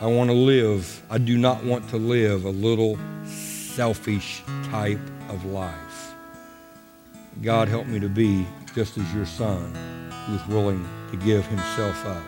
I 0.00 0.06
want 0.06 0.30
to 0.30 0.34
live, 0.34 1.02
I 1.10 1.18
do 1.18 1.36
not 1.36 1.64
want 1.64 1.88
to 1.90 1.96
live 1.96 2.44
a 2.44 2.50
little 2.50 2.98
selfish 3.24 4.42
type 4.64 5.00
of 5.28 5.44
life. 5.44 6.14
God, 7.42 7.68
help 7.68 7.86
me 7.86 8.00
to 8.00 8.08
be 8.08 8.46
just 8.74 8.96
as 8.96 9.14
your 9.14 9.26
son 9.26 9.74
who 10.26 10.34
is 10.34 10.46
willing 10.46 10.88
to 11.10 11.16
give 11.16 11.44
himself 11.46 12.06
up 12.06 12.22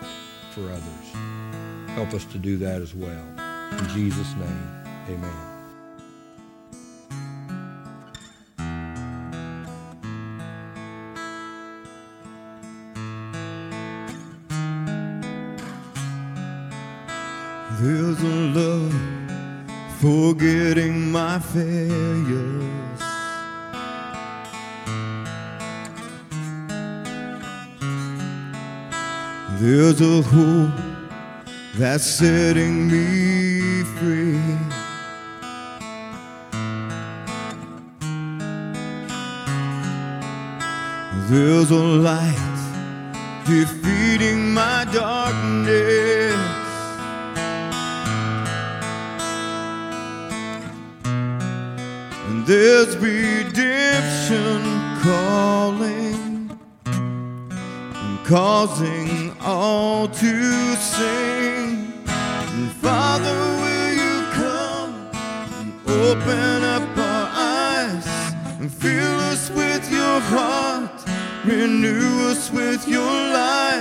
for 0.52 0.62
others. 0.62 1.94
Help 1.94 2.12
us 2.12 2.24
to 2.26 2.38
do 2.38 2.56
that 2.58 2.82
as 2.82 2.94
well. 2.94 3.24
In 3.78 3.88
Jesus' 3.88 4.34
name, 4.34 4.84
amen. 5.08 5.49
That's 31.80 32.04
setting 32.04 32.88
me 32.88 33.19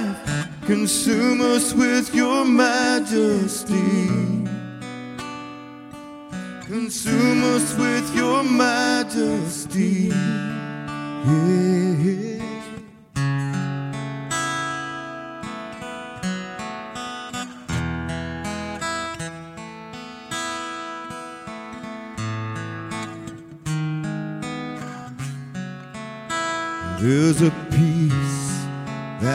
life, 0.02 0.48
consume 0.66 1.42
us 1.42 1.74
with 1.74 2.14
your 2.14 2.46
majesty. 2.46 4.08
Consume 6.66 7.44
us 7.56 7.74
with 7.76 8.16
your 8.16 8.44
majesty. 8.44 10.12
Yeah. 11.26 12.29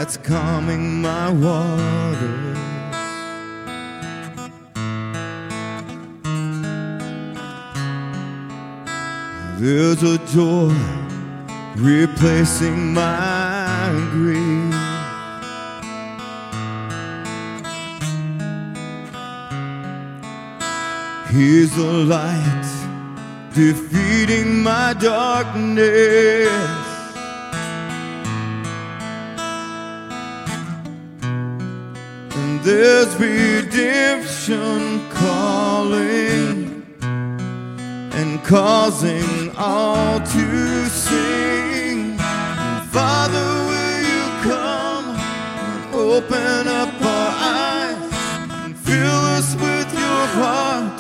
That's 0.05 0.19
calming 0.19 1.01
my 1.01 1.31
waters. 1.31 2.59
There's 9.59 10.03
a 10.03 10.19
joy 10.27 10.75
replacing 11.77 12.93
my 12.93 13.88
grief. 14.11 14.75
Here's 21.31 21.75
a 21.79 21.93
light 22.12 22.69
defeating 23.55 24.62
my 24.62 24.93
darkness. 25.01 26.84
There's 32.65 33.15
redemption 33.17 35.07
calling 35.11 36.83
and 37.03 38.43
causing 38.43 39.51
all 39.59 40.19
to 40.19 40.87
sing. 40.87 42.17
Father, 42.89 43.49
will 43.69 44.01
you 44.12 44.25
come 44.51 45.05
and 45.15 45.95
open 45.95 46.67
up 46.67 46.89
our 47.03 47.33
eyes 47.37 48.12
and 48.65 48.75
fill 48.79 49.21
us 49.37 49.55
with 49.57 49.93
your 49.93 50.27
heart, 50.41 50.99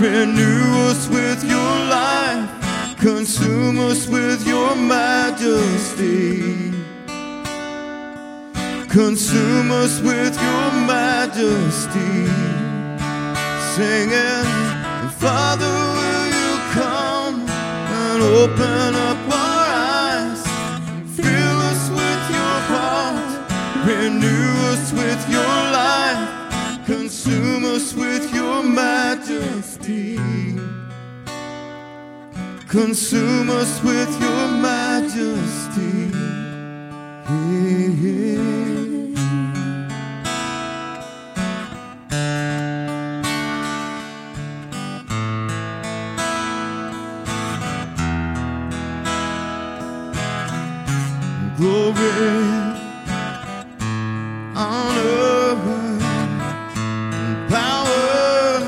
renew 0.00 0.88
us 0.90 1.08
with 1.08 1.44
your 1.44 1.74
life, 1.94 2.98
consume 2.98 3.78
us 3.78 4.08
with 4.08 4.44
your 4.48 4.74
majesty. 4.74 6.63
Consume 8.94 9.72
us 9.72 10.00
with 10.02 10.40
your 10.40 10.70
majesty. 10.86 12.30
Singing, 13.74 14.46
Father, 15.18 15.74
will 15.98 16.26
you 16.38 16.52
come 16.70 17.40
and 17.48 18.22
open 18.22 18.94
up 18.94 19.18
our 19.34 19.66
eyes? 19.98 20.40
Fill 21.16 21.58
us 21.72 21.90
with 21.90 22.24
your 22.38 22.56
heart, 22.70 23.30
renew 23.84 24.52
us 24.70 24.92
with 24.92 25.28
your 25.28 25.56
life, 25.74 26.86
consume 26.86 27.64
us 27.64 27.94
with 27.94 28.32
your 28.32 28.62
majesty. 28.62 30.20
Consume 32.68 33.50
us 33.50 33.82
with 33.82 34.20
your 34.20 34.48
majesty. 34.62 36.12
Yeah, 37.28 37.88
yeah. 37.88 38.83
Glory, 51.94 52.80
honor, 54.56 55.56
and 57.22 57.48
power 57.50 58.60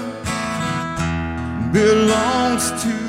belongs 1.72 2.70
to 2.82 3.05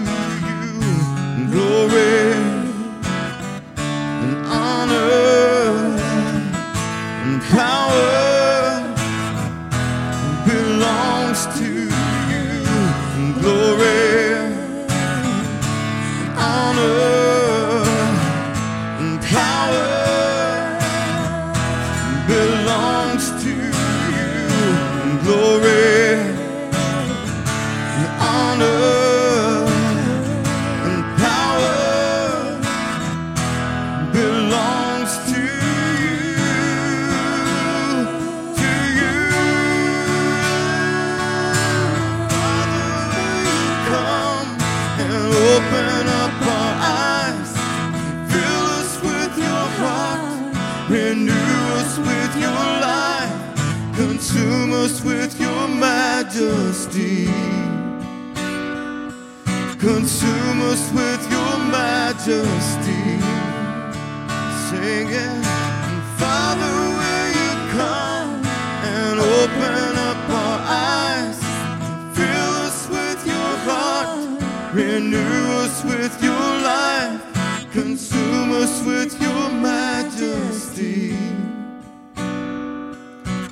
us 78.68 78.84
with 78.84 79.22
your 79.22 79.50
majesty. 79.50 81.16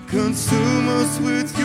Consume 0.08 0.88
us 0.90 1.20
with 1.20 1.58
your 1.58 1.65